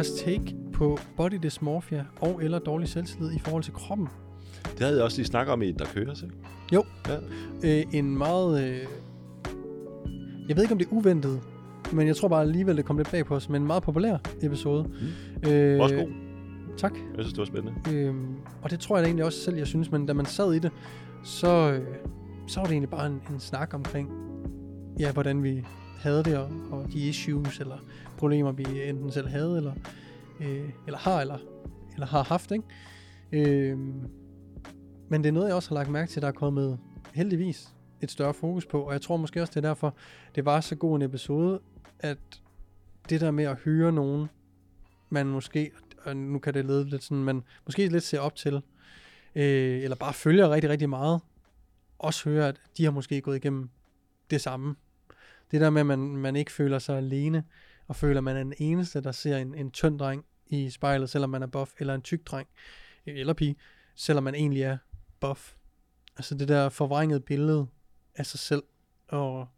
Jeres 0.00 0.12
take 0.12 0.56
på 0.72 0.98
body 1.16 1.38
dysmorphia 1.42 2.04
og 2.20 2.40
eller 2.44 2.58
dårlig 2.58 2.88
selvtillid 2.88 3.32
i 3.32 3.38
forhold 3.38 3.62
til 3.62 3.72
kroppen. 3.72 4.08
Det 4.64 4.80
havde 4.80 4.96
jeg 4.96 5.04
også 5.04 5.18
lige 5.18 5.26
snakket 5.26 5.52
om 5.52 5.62
i, 5.62 5.72
der 5.72 5.84
kører 5.84 6.14
sig. 6.14 6.28
Jo. 6.72 6.84
Ja. 7.08 7.16
Øh, 7.64 7.84
en 7.92 8.18
meget... 8.18 8.64
Øh, 8.64 8.78
jeg 10.48 10.56
ved 10.56 10.62
ikke, 10.62 10.72
om 10.72 10.78
det 10.78 10.86
er 10.86 10.92
uventet, 10.92 11.40
men 11.92 12.06
jeg 12.06 12.16
tror 12.16 12.28
bare 12.28 12.40
alligevel, 12.42 12.76
det 12.76 12.84
kom 12.84 12.96
lidt 12.96 13.10
bag 13.10 13.26
på 13.26 13.34
os, 13.34 13.48
men 13.48 13.62
en 13.62 13.66
meget 13.66 13.82
populær 13.82 14.16
episode. 14.42 14.90
Mm. 15.42 15.50
Øh, 15.50 15.80
Også 15.80 15.94
god. 15.94 16.08
Tak. 16.76 16.92
Jeg 16.94 17.24
synes, 17.24 17.32
det 17.32 17.38
var 17.38 17.44
spændende. 17.44 17.74
Øhm, 17.92 18.34
og 18.62 18.70
det 18.70 18.80
tror 18.80 18.96
jeg 18.96 19.02
da 19.02 19.06
egentlig 19.06 19.24
også 19.24 19.38
selv, 19.38 19.56
jeg 19.56 19.66
synes, 19.66 19.90
men 19.90 20.06
da 20.06 20.12
man 20.12 20.26
sad 20.26 20.52
i 20.52 20.58
det, 20.58 20.70
så, 21.24 21.72
øh, 21.72 21.86
så 22.46 22.60
var 22.60 22.64
det 22.66 22.72
egentlig 22.72 22.90
bare 22.90 23.06
en, 23.06 23.20
en 23.30 23.40
snak 23.40 23.74
omkring, 23.74 24.08
ja, 24.98 25.12
hvordan 25.12 25.42
vi 25.42 25.64
havde 26.00 26.24
det, 26.24 26.38
og, 26.38 26.50
og 26.70 26.92
de 26.92 26.98
issues, 27.08 27.60
eller 27.60 27.78
problemer, 28.18 28.52
vi 28.52 28.88
enten 28.88 29.12
selv 29.12 29.28
havde, 29.28 29.56
eller, 29.56 29.74
øh, 30.40 30.70
eller 30.86 30.98
har, 30.98 31.20
eller, 31.20 31.38
eller 31.94 32.06
har 32.06 32.22
haft, 32.22 32.52
ikke? 32.52 32.64
Øh, 33.32 33.78
men 35.08 35.24
det 35.24 35.26
er 35.26 35.32
noget, 35.32 35.48
jeg 35.48 35.56
også 35.56 35.68
har 35.68 35.74
lagt 35.74 35.90
mærke 35.90 36.10
til, 36.10 36.22
der 36.22 36.28
er 36.28 36.32
kommet 36.32 36.78
heldigvis 37.14 37.74
et 38.00 38.10
større 38.10 38.34
fokus 38.34 38.66
på, 38.66 38.82
og 38.82 38.92
jeg 38.92 39.00
tror 39.00 39.16
måske 39.16 39.42
også, 39.42 39.50
det 39.50 39.64
er 39.64 39.68
derfor, 39.68 39.94
det 40.34 40.44
var 40.44 40.60
så 40.60 40.76
god 40.76 40.96
en 40.96 41.02
episode, 41.02 41.60
at 41.98 42.18
det 43.08 43.20
der 43.20 43.30
med 43.30 43.44
at 43.44 43.56
høre 43.56 43.92
nogen, 43.92 44.28
man 45.10 45.26
måske, 45.26 45.70
og 46.04 46.16
nu 46.16 46.38
kan 46.38 46.54
det 46.54 46.64
lede 46.64 46.88
lidt 46.88 47.04
sådan, 47.04 47.24
man 47.24 47.42
måske 47.66 47.88
lidt 47.88 48.04
ser 48.04 48.20
op 48.20 48.36
til, 48.36 48.54
øh, 49.34 49.82
eller 49.82 49.96
bare 49.96 50.12
følger 50.12 50.50
rigtig, 50.50 50.70
rigtig 50.70 50.88
meget, 50.88 51.20
også 51.98 52.28
høre, 52.28 52.48
at 52.48 52.60
de 52.76 52.84
har 52.84 52.90
måske 52.90 53.20
gået 53.20 53.36
igennem 53.36 53.70
det 54.30 54.40
samme. 54.40 54.74
Det 55.50 55.60
der 55.60 55.70
med, 55.70 55.80
at 55.80 55.86
man, 55.86 55.98
man 55.98 56.36
ikke 56.36 56.52
føler 56.52 56.78
sig 56.78 56.96
alene, 56.96 57.44
og 57.86 57.96
føler, 57.96 58.18
at 58.18 58.24
man 58.24 58.36
er 58.36 58.42
den 58.42 58.54
eneste, 58.58 59.00
der 59.00 59.12
ser 59.12 59.36
en, 59.36 59.54
en 59.54 59.70
tynd 59.70 59.98
dreng 59.98 60.24
i 60.46 60.70
spejlet, 60.70 61.10
selvom 61.10 61.30
man 61.30 61.42
er 61.42 61.46
buff, 61.46 61.72
eller 61.78 61.94
en 61.94 62.02
tyk 62.02 62.26
dreng, 62.26 62.48
eller 63.06 63.32
pige, 63.32 63.56
selvom 63.94 64.24
man 64.24 64.34
egentlig 64.34 64.62
er 64.62 64.78
buff. 65.20 65.54
Altså 66.16 66.34
det 66.34 66.48
der 66.48 66.68
forvrængede 66.68 67.20
billede 67.20 67.66
af 68.14 68.26
sig 68.26 68.40
selv, 68.40 68.62
og 69.08 69.48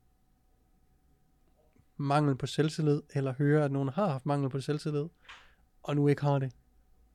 mangel 1.96 2.36
på 2.36 2.46
selvtillid, 2.46 3.02
eller 3.14 3.34
høre, 3.34 3.64
at 3.64 3.72
nogen 3.72 3.88
har 3.88 4.08
haft 4.08 4.26
mangel 4.26 4.50
på 4.50 4.60
selvtillid, 4.60 5.06
og 5.82 5.96
nu 5.96 6.08
ikke 6.08 6.22
har 6.22 6.38
det 6.38 6.52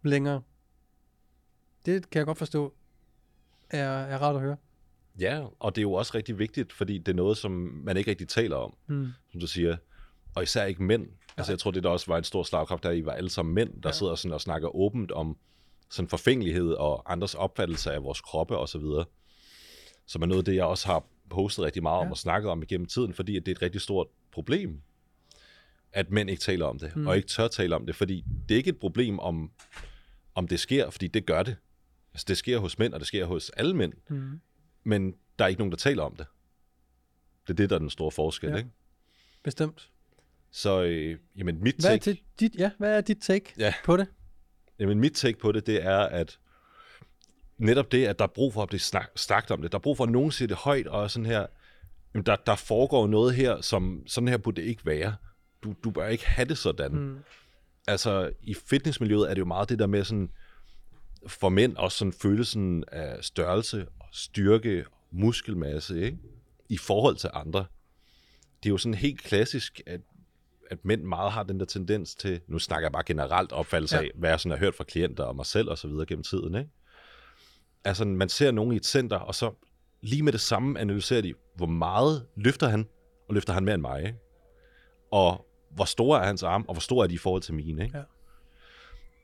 længere. 0.03 0.41
Det 1.85 2.09
kan 2.09 2.19
jeg 2.19 2.25
godt 2.25 2.37
forstå, 2.37 2.73
er, 3.69 3.89
er 3.89 4.17
rart 4.17 4.35
at 4.35 4.41
høre. 4.41 4.57
Ja, 5.19 5.45
og 5.59 5.75
det 5.75 5.81
er 5.81 5.83
jo 5.83 5.93
også 5.93 6.11
rigtig 6.15 6.39
vigtigt, 6.39 6.73
fordi 6.73 6.97
det 6.97 7.07
er 7.07 7.15
noget, 7.15 7.37
som 7.37 7.51
man 7.83 7.97
ikke 7.97 8.09
rigtig 8.11 8.27
taler 8.27 8.55
om, 8.55 8.75
Mm. 8.87 9.07
som 9.31 9.39
du 9.39 9.47
siger. 9.47 9.77
Og 10.35 10.43
især 10.43 10.65
ikke 10.65 10.83
mænd. 10.83 11.01
Altså 11.37 11.51
Nej. 11.51 11.53
jeg 11.53 11.59
tror, 11.59 11.71
det 11.71 11.83
der 11.83 11.89
også 11.89 12.05
var 12.07 12.17
en 12.17 12.23
stor 12.23 12.43
slagkraft, 12.43 12.83
der 12.83 12.91
I 12.91 13.05
var 13.05 13.11
alle 13.11 13.29
sammen 13.29 13.55
mænd, 13.55 13.69
der 13.69 13.79
Ja. 13.83 13.87
ja. 13.89 13.91
sidder 13.93 14.15
sådan 14.15 14.33
og 14.33 14.41
snakker 14.41 14.75
åbent 14.75 15.11
om 15.11 15.37
sådan 15.89 16.09
forfængelighed 16.09 16.71
og 16.73 17.11
andres 17.11 17.35
opfattelse 17.35 17.91
af 17.91 18.03
vores 18.03 18.21
kroppe 18.21 18.57
og 18.57 18.69
så 18.69 18.77
videre. 18.79 19.05
Som 20.05 20.21
er 20.21 20.25
noget 20.25 20.41
af 20.41 20.45
det, 20.45 20.55
jeg 20.55 20.65
også 20.65 20.87
har 20.87 21.03
postet 21.29 21.65
rigtig 21.65 21.83
meget 21.83 21.99
om 21.99 22.05
Ja. 22.07 22.11
og 22.11 22.17
snakket 22.17 22.51
om 22.51 22.63
igennem 22.63 22.85
tiden, 22.87 23.13
fordi 23.13 23.37
at 23.37 23.45
det 23.45 23.51
er 23.51 23.55
et 23.55 23.61
rigtig 23.61 23.81
stort 23.81 24.07
problem, 24.31 24.81
at 25.93 26.11
mænd 26.11 26.29
ikke 26.29 26.41
taler 26.41 26.65
om 26.65 26.79
det, 26.79 26.95
mm. 26.95 27.07
og 27.07 27.15
ikke 27.17 27.27
tør 27.27 27.47
tale 27.47 27.75
om 27.75 27.85
det, 27.85 27.95
fordi 27.95 28.25
det 28.49 28.55
er 28.55 28.57
ikke 28.57 28.69
et 28.69 28.79
problem, 28.79 29.19
om, 29.19 29.51
om 30.35 30.47
det 30.47 30.59
sker, 30.59 30.89
fordi 30.89 31.07
det 31.07 31.25
gør 31.25 31.43
det. 31.43 31.55
Altså 32.13 32.25
det 32.27 32.37
sker 32.37 32.57
hos 32.59 32.79
mænd, 32.79 32.93
og 32.93 32.99
det 32.99 33.07
sker 33.07 33.25
hos 33.25 33.49
alle 33.49 33.73
mænd, 33.75 33.93
Mm. 34.09 34.39
Men 34.87 35.13
der 35.39 35.45
er 35.45 35.49
ikke 35.49 35.59
nogen, 35.59 35.71
der 35.71 35.77
taler 35.77 36.03
om 36.03 36.15
det. 36.15 36.25
Det 37.47 37.53
er 37.53 37.55
det, 37.57 37.69
der 37.69 37.75
er 37.75 37.79
den 37.79 37.89
store 37.89 38.11
forskel, 38.11 38.49
Ja. 38.49 38.55
ikke? 38.55 38.69
Bestemt. 39.43 39.89
Så 40.51 40.81
øh, 40.83 41.19
jamen, 41.37 41.63
mit 41.63 41.75
Hvad 41.75 41.93
er, 41.93 41.97
take, 41.97 42.11
dit, 42.11 42.23
dit, 42.39 42.59
ja, 42.59 42.71
hvad 42.77 42.97
er 42.97 43.01
dit 43.01 43.17
take 43.21 43.53
Ja. 43.57 43.73
på 43.85 43.97
det? 43.97 44.07
jamen, 44.79 44.99
mit 44.99 45.13
take 45.13 45.39
på 45.39 45.51
det, 45.51 45.67
det 45.67 45.83
er, 45.85 45.99
at 45.99 46.39
netop 47.57 47.91
det, 47.91 48.05
at 48.05 48.19
der 48.19 48.25
er 48.25 48.29
brug 48.35 48.53
for 48.53 48.61
at 48.63 48.69
blive 48.69 48.79
snak, 48.79 49.09
snakket 49.15 49.51
om 49.51 49.61
det, 49.61 49.71
der 49.71 49.77
er 49.77 49.81
brug 49.81 49.97
for, 49.97 50.03
at 50.03 50.09
nogen 50.09 50.31
siger 50.31 50.47
det 50.47 50.57
højt, 50.57 50.87
og 50.87 51.11
sådan 51.11 51.25
her, 51.25 51.45
jamen, 52.13 52.25
der, 52.25 52.35
der 52.35 52.55
foregår 52.55 53.07
noget 53.07 53.35
her, 53.35 53.61
som 53.61 54.03
sådan 54.07 54.27
her 54.27 54.37
burde 54.37 54.61
det 54.61 54.67
ikke 54.67 54.85
være. 54.85 55.15
Du, 55.63 55.75
du 55.83 55.91
bør 55.91 56.07
ikke 56.07 56.27
have 56.27 56.47
det 56.49 56.57
sådan. 56.57 56.91
Mm. 56.91 57.17
altså 57.87 58.31
i 58.41 58.53
fitnessmiljøet 58.53 59.29
er 59.29 59.33
det 59.33 59.39
jo 59.39 59.45
meget 59.45 59.69
det 59.69 59.79
der 59.79 59.87
med 59.87 60.03
sådan, 60.03 60.29
for 61.27 61.49
mænd 61.49 61.77
også 61.77 61.97
sådan 61.97 62.13
følelsen 62.13 62.83
af 62.91 63.23
størrelse, 63.23 63.87
og 63.99 64.07
styrke, 64.11 64.85
muskelmasse, 65.11 66.01
ikke? 66.01 66.17
I 66.69 66.77
forhold 66.77 67.15
til 67.15 67.29
andre. 67.33 67.65
Det 68.63 68.69
er 68.69 68.73
jo 68.73 68.77
sådan 68.77 68.93
helt 68.93 69.21
klassisk, 69.23 69.81
at, 69.85 70.01
at 70.71 70.85
mænd 70.85 71.03
meget 71.03 71.31
har 71.31 71.43
den 71.43 71.59
der 71.59 71.65
tendens 71.65 72.15
til, 72.15 72.39
nu 72.47 72.59
snakker 72.59 72.85
jeg 72.85 72.91
bare 72.91 73.03
generelt 73.05 73.51
opfattelse 73.51 73.95
Ja. 73.97 74.01
af, 74.03 74.11
hvad 74.15 74.29
jeg 74.29 74.39
sådan 74.39 74.51
har 74.51 74.59
hørt 74.59 74.75
fra 74.75 74.83
klienter 74.83 75.23
og 75.23 75.35
mig 75.35 75.45
selv 75.45 75.69
og 75.69 75.77
så 75.77 75.87
videre 75.87 76.05
gennem 76.05 76.23
tiden, 76.23 76.55
ikke? 76.55 76.69
Altså, 77.83 78.05
man 78.05 78.29
ser 78.29 78.51
nogen 78.51 78.71
i 78.73 78.75
et 78.75 78.85
center, 78.85 79.17
og 79.17 79.35
så 79.35 79.51
lige 80.01 80.23
med 80.23 80.31
det 80.31 80.41
samme 80.41 80.79
analyserer 80.79 81.21
de, 81.21 81.33
hvor 81.55 81.65
meget 81.65 82.25
løfter 82.35 82.67
han, 82.67 82.87
og 83.27 83.33
løfter 83.33 83.53
han 83.53 83.65
mere 83.65 83.73
end 83.75 83.81
mig, 83.81 83.99
ikke? 84.05 84.17
Og 85.11 85.45
hvor 85.71 85.85
store 85.85 86.21
er 86.21 86.25
hans 86.25 86.43
arme, 86.43 86.65
og 86.67 86.73
hvor 86.73 86.81
store 86.81 87.03
er 87.03 87.07
de 87.07 87.13
i 87.15 87.17
forhold 87.17 87.41
til 87.41 87.53
mine, 87.53 87.83
ikke? 87.83 87.97
Ja. 87.97 88.03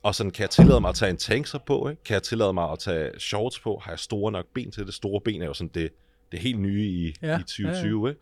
Og 0.04 0.16
sådan, 0.16 0.32
kan 0.32 0.42
jeg 0.42 0.50
tillade 0.50 0.82
mig 0.82 0.90
at 0.90 0.96
tage 0.96 1.10
en 1.10 1.18
tankser 1.18 1.60
på, 1.60 1.90
ikke? 1.90 2.04
Kan 2.04 2.14
jeg 2.14 2.24
tillade 2.24 2.54
mig 2.54 2.72
at 2.72 2.80
tage 2.80 3.20
shorts 3.20 3.60
på? 3.60 3.80
Har 3.84 3.92
jeg 3.92 4.00
store 4.00 4.32
nok 4.32 4.46
ben 4.54 4.72
til 4.72 4.86
det? 4.86 4.94
Store 4.94 5.22
ben 5.22 5.42
er 5.42 5.46
jo 5.46 5.54
sådan 5.54 5.72
det, 5.74 5.90
det 6.32 6.40
helt 6.40 6.60
nye 6.60 6.86
i, 6.86 7.16
Ja, 7.22 7.28
ja. 7.28 7.40
i 7.40 7.44
2020, 7.44 8.10
ikke? 8.10 8.22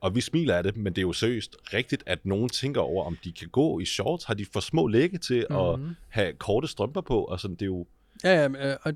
Og 0.00 0.14
vi 0.14 0.20
smiler 0.20 0.54
af 0.56 0.62
det, 0.62 0.76
men 0.76 0.92
det 0.92 0.98
er 0.98 1.02
jo 1.02 1.12
seriøst 1.12 1.56
rigtigt, 1.74 2.02
at 2.06 2.26
nogen 2.26 2.48
tænker 2.48 2.80
over, 2.80 3.04
om 3.04 3.18
de 3.24 3.32
kan 3.32 3.48
gå 3.48 3.78
i 3.80 3.84
shorts. 3.84 4.24
Har 4.24 4.34
de 4.34 4.46
for 4.52 4.60
små 4.60 4.86
lægge 4.86 5.18
til 5.18 5.46
mm-hmm. 5.50 5.66
at 5.72 5.78
Mhm. 5.80 5.94
have 6.08 6.32
korte 6.32 6.68
strømper 6.68 7.00
på? 7.00 7.24
Og 7.24 7.40
sådan, 7.40 7.54
det 7.54 7.62
er 7.62 7.66
jo... 7.66 7.86
Ja, 8.24 8.42
ja, 8.42 8.70
øh, 8.70 8.76
og 8.82 8.92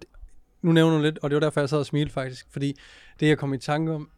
nu 0.63 0.73
nævner 0.73 0.97
du 0.97 1.03
lidt, 1.03 1.19
og 1.19 1.31
det 1.31 1.35
var 1.35 1.41
derfor, 1.41 1.61
jeg 1.61 1.69
sad 1.69 1.79
og 1.79 1.87
smilte 1.87 2.13
faktisk, 2.13 2.47
fordi 2.51 2.75
det, 3.21 3.29
jeg 3.29 3.39
kom 3.39 3.55
i 3.55 3.59
tanke 3.59 3.93
om, 3.93 4.11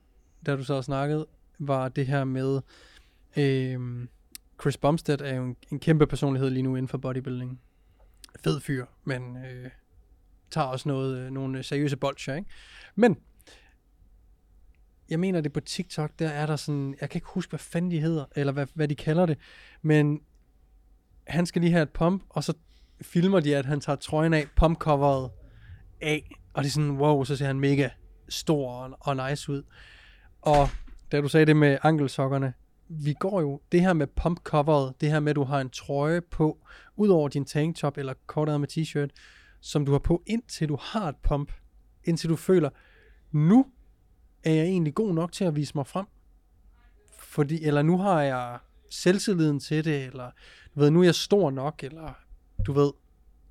da 0.47 0.57
du 0.57 0.65
så 0.65 0.75
og 0.75 0.85
snakkede, 0.85 1.27
var 1.59 1.89
det 1.89 2.07
her 2.07 2.25
med, 2.25 2.61
øh, 3.37 3.81
Chris 4.61 4.77
Bumstead 4.77 5.21
er 5.21 5.35
jo 5.35 5.45
en, 5.45 5.57
en 5.73 5.79
kæmpe 5.81 6.07
personlighed 6.07 6.51
lige 6.51 6.63
nu 6.63 6.77
inden 6.77 6.89
for 6.89 6.99
bodybuilding. 6.99 7.61
Fed 8.45 8.61
fyr, 8.61 8.87
men 9.05 9.37
øh, 9.37 9.71
tager 10.51 10.67
også 10.67 10.89
noget, 10.89 11.19
øh, 11.19 11.31
nogle 11.31 11.59
øh, 11.59 11.65
seriøse 11.65 11.97
bolcher, 11.97 12.35
ikke? 12.35 12.51
Men, 12.95 13.17
jeg 15.11 15.21
mener 15.21 15.41
det 15.41 15.53
på 15.53 15.61
TikTok, 15.61 16.11
der 16.19 16.29
er 16.29 16.47
der 16.47 16.57
sådan, 16.57 16.97
jeg 17.01 17.11
kan 17.11 17.19
ikke 17.19 17.29
huske, 17.29 17.51
hvad 17.51 17.59
fanden 17.59 17.91
de 17.91 18.01
hedder, 18.01 18.25
eller 18.37 18.53
hvad, 18.53 18.67
hvad 18.75 18.89
de 18.89 18.95
kalder 18.95 19.27
det, 19.27 19.39
men 19.83 20.21
han 21.27 21.47
skal 21.47 21.63
lige 21.63 21.73
have 21.73 21.83
et 21.83 21.91
pump, 21.91 22.23
og 22.29 22.45
så 22.45 22.55
filmer 23.03 23.41
de, 23.41 23.57
at 23.57 23.67
han 23.67 23.81
tager 23.81 23.97
trøjen 23.97 24.35
af, 24.35 24.47
pumpcoveret 24.57 25.31
af, 26.01 26.31
og 26.53 26.63
det 26.63 26.69
er 26.69 26.73
sådan, 26.73 26.91
wow, 26.91 27.25
så 27.25 27.37
ser 27.37 27.47
han 27.47 27.61
mega 27.61 27.89
stor 28.29 28.73
og, 28.73 28.99
og 29.01 29.29
nice 29.29 29.53
ud. 29.53 29.63
Og 30.43 30.69
da 31.13 31.21
du 31.21 31.29
sagde 31.29 31.47
det 31.47 31.57
med 31.57 31.79
ankelsokkerne, 31.83 32.53
vi 32.89 33.13
går 33.13 33.41
jo, 33.41 33.61
det 33.73 33.81
her 33.81 33.93
med 33.93 34.07
pumpcoveret, 34.07 35.01
det 35.01 35.11
her 35.11 35.21
med, 35.21 35.31
at 35.31 35.37
du 35.37 35.45
har 35.45 35.61
en 35.61 35.71
trøje 35.71 36.21
på, 36.21 36.59
ud 36.97 37.09
over 37.09 37.29
din 37.29 37.45
tanktop 37.45 37.99
eller 37.99 38.15
kortet 38.27 38.61
med 38.61 38.69
t-shirt, 38.73 39.11
som 39.61 39.87
du 39.87 39.93
har 39.93 39.99
på, 39.99 40.23
indtil 40.27 40.69
du 40.69 40.79
har 40.81 41.09
et 41.09 41.17
pump, 41.17 41.53
indtil 42.05 42.31
du 42.31 42.37
føler, 42.37 42.71
nu 43.33 43.67
er 44.45 44.53
jeg 44.53 44.65
egentlig 44.65 44.95
god 44.95 45.15
nok 45.15 45.33
til 45.33 45.45
at 45.45 45.57
vise 45.57 45.73
mig 45.75 45.87
frem. 45.87 46.07
Fordi, 47.19 47.65
eller 47.65 47.83
nu 47.83 47.99
har 47.99 48.23
jeg 48.23 48.59
selvtilliden 48.91 49.61
til 49.61 49.85
det, 49.85 50.05
eller 50.05 50.31
du 50.75 50.81
ved, 50.81 50.91
nu 50.91 51.01
er 51.01 51.05
jeg 51.05 51.15
stor 51.15 51.51
nok, 51.51 51.85
eller 51.85 52.19
du 52.67 52.73
ved. 52.73 52.93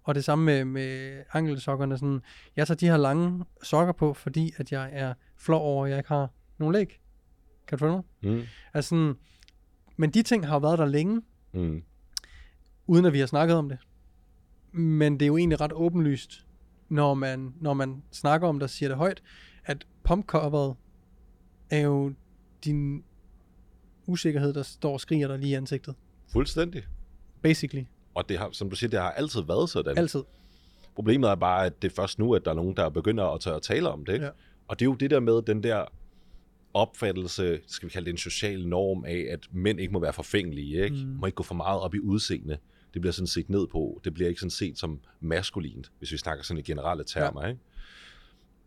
Og 0.03 0.15
det 0.15 0.23
samme 0.23 0.45
med, 0.45 0.65
med 0.65 1.23
ankelsokkerne. 1.33 1.97
Sådan, 1.97 2.21
jeg 2.55 2.67
tager 2.67 2.77
de 2.77 2.87
her 2.87 2.97
lange 2.97 3.45
sokker 3.63 3.93
på, 3.93 4.13
fordi 4.13 4.53
at 4.57 4.71
jeg 4.71 4.89
er 4.93 5.13
flov 5.37 5.61
over, 5.61 5.85
at 5.85 5.89
jeg 5.91 5.97
ikke 5.97 6.09
har 6.09 6.29
nogen 6.57 6.73
læg. 6.73 6.99
Kan 7.67 7.77
du 7.77 7.79
følge 7.85 7.93
mig? 7.93 8.03
Mm. 8.33 8.41
Altså 8.73 8.89
sådan, 8.89 9.13
men 9.97 10.09
de 10.09 10.23
ting 10.23 10.47
har 10.47 10.55
jo 10.55 10.59
været 10.59 10.79
der 10.79 10.85
længe, 10.85 11.21
Mm. 11.53 11.83
uden 12.87 13.05
at 13.05 13.13
vi 13.13 13.19
har 13.19 13.25
snakket 13.27 13.55
om 13.57 13.69
det. 13.69 13.77
Men 14.71 15.13
det 15.13 15.21
er 15.21 15.27
jo 15.27 15.37
egentlig 15.37 15.61
ret 15.61 15.73
åbenlyst, 15.73 16.45
når 16.89 17.13
man, 17.13 17.53
når 17.61 17.73
man 17.73 18.03
snakker 18.11 18.47
om 18.47 18.55
det 18.55 18.63
og 18.63 18.69
siger 18.69 18.89
det 18.89 18.97
højt, 18.97 19.23
at 19.65 19.85
pumpcoveret 20.03 20.75
er 21.69 21.79
jo 21.79 22.13
din 22.63 23.03
usikkerhed, 24.05 24.53
der 24.53 24.63
står 24.63 24.93
og 24.93 24.99
skriger 25.01 25.27
dig 25.27 25.39
lige 25.39 25.51
i 25.51 25.53
ansigtet. 25.53 25.95
Fuldstændig. 26.31 26.83
Basically. 27.41 27.83
Og 28.15 28.29
det 28.29 28.37
har, 28.37 28.49
som 28.51 28.69
du 28.69 28.75
siger, 28.75 28.89
det 28.89 28.99
har 28.99 29.11
altid 29.11 29.41
været 29.41 29.69
sådan. 29.69 29.97
Altid. 29.97 30.23
Problemet 30.95 31.29
er 31.29 31.35
bare, 31.35 31.65
at 31.65 31.81
det 31.81 31.91
er 31.91 31.95
først 31.95 32.19
nu, 32.19 32.35
at 32.35 32.45
der 32.45 32.51
er 32.51 32.55
nogen, 32.55 32.75
der 32.77 32.89
begynder 32.89 33.25
at 33.25 33.41
tør 33.41 33.55
at 33.55 33.61
tale 33.61 33.89
om 33.89 34.05
det. 34.05 34.13
Ikke? 34.13 34.25
Ja. 34.25 34.31
Og 34.67 34.79
det 34.79 34.85
er 34.85 34.89
jo 34.89 34.95
det 34.95 35.11
der 35.11 35.19
med 35.19 35.41
den 35.41 35.63
der 35.63 35.85
opfattelse, 36.77 37.59
skal 37.67 37.89
vi 37.89 37.91
kalde 37.91 38.05
det 38.05 38.11
en 38.11 38.17
social 38.17 38.67
norm 38.67 39.05
af, 39.05 39.27
at 39.29 39.47
mænd 39.51 39.79
ikke 39.79 39.93
må 39.93 39.99
være 39.99 40.13
forfængelige, 40.13 40.83
ikke? 40.83 40.95
Mm. 40.95 41.01
må 41.01 41.25
ikke 41.25 41.35
gå 41.35 41.43
for 41.43 41.55
meget 41.55 41.81
op 41.81 41.95
i 41.95 41.99
udseende. 41.99 42.57
Det 42.93 43.01
bliver 43.01 43.11
sådan 43.11 43.27
set 43.27 43.49
ned 43.49 43.67
på. 43.67 44.01
Det 44.03 44.13
bliver 44.13 44.29
ikke 44.29 44.39
sådan 44.39 44.51
set 44.51 44.77
som 44.77 44.99
maskulint, 45.19 45.91
hvis 45.99 46.11
vi 46.11 46.17
snakker 46.17 46.43
sådan 46.43 46.59
i 46.59 46.63
generelle 46.63 47.03
termer. 47.03 47.43
Ja. 47.43 47.49
Ikke? 47.49 47.61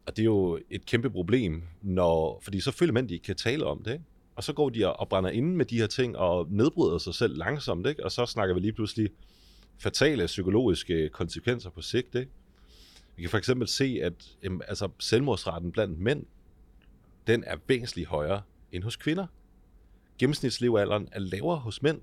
Og 0.07 0.17
det 0.17 0.23
er 0.23 0.27
jo 0.27 0.59
et 0.71 0.87
kæmpe 0.87 1.11
problem, 1.11 1.63
når, 1.83 2.41
fordi 2.45 2.61
så 2.61 2.71
føler 2.71 2.93
mænd, 2.93 3.09
de 3.09 3.15
ikke 3.15 3.25
kan 3.25 3.37
tale 3.37 3.65
om 3.65 3.83
det. 3.83 3.93
Ikke? 3.93 4.05
Og 4.37 4.45
så 4.45 4.53
går 4.53 4.69
de 4.69 4.97
og 4.97 5.09
brænder 5.09 5.31
inde 5.31 5.57
med 5.57 5.65
de 5.65 5.79
her 5.79 5.87
ting 5.87 6.17
og 6.17 6.47
nedbryder 6.51 6.99
sig 6.99 7.15
selv 7.15 7.37
langsomt. 7.37 7.87
Ikke? 7.87 8.05
Og 8.05 8.13
så 8.13 8.27
snakker 8.27 8.55
vi 8.55 8.61
lige 8.61 8.73
pludselig 8.73 9.11
fatale 9.79 10.27
psykologiske 10.27 11.09
konsekvenser 11.09 11.71
på 11.71 11.81
sigt. 11.83 12.15
Ikke? 12.15 12.31
Vi 13.17 13.23
kan 13.23 13.31
for 13.31 13.39
eksempel 13.39 13.69
se, 13.69 14.01
at 14.03 14.13
jamen, 14.43 14.63
altså, 14.69 14.89
selvmordsraten 14.99 15.73
blandt 15.73 15.99
mænd, 15.99 16.27
den 17.27 17.45
er 17.47 17.57
væsentligt 17.67 18.09
højere 18.09 18.43
end 18.73 18.85
hos 18.85 18.97
kvinder. 18.97 19.27
Gennemsnitslevealderen 20.19 21.09
er 21.13 21.19
lavere 21.21 21.57
hos 21.59 21.83
mænd, 21.83 22.01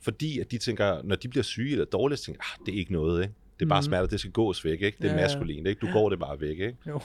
fordi 0.00 0.38
at 0.38 0.50
de 0.50 0.58
tænker, 0.58 1.02
når 1.02 1.16
de 1.16 1.28
bliver 1.28 1.42
syge 1.42 1.72
eller 1.72 1.84
dårlige, 1.84 2.16
så 2.16 2.24
tænker 2.24 2.42
ah, 2.42 2.66
det 2.66 2.74
er 2.74 2.78
ikke 2.78 2.92
noget, 2.92 3.22
ikke? 3.22 3.34
Det 3.58 3.64
er 3.64 3.68
bare 3.68 3.80
Mhm. 3.80 3.84
smerter, 3.86 4.06
det 4.06 4.20
skal 4.20 4.32
gås 4.32 4.64
væk, 4.64 4.82
ikke? 4.82 4.98
Det 5.02 5.10
er 5.10 5.14
Ja, 5.14 5.20
maskulint, 5.20 5.66
ikke? 5.66 5.86
Du 5.86 5.92
går 5.92 6.08
det 6.10 6.18
bare 6.18 6.40
væk, 6.40 6.50
ikke? 6.58 6.76
Jo. 6.88 7.00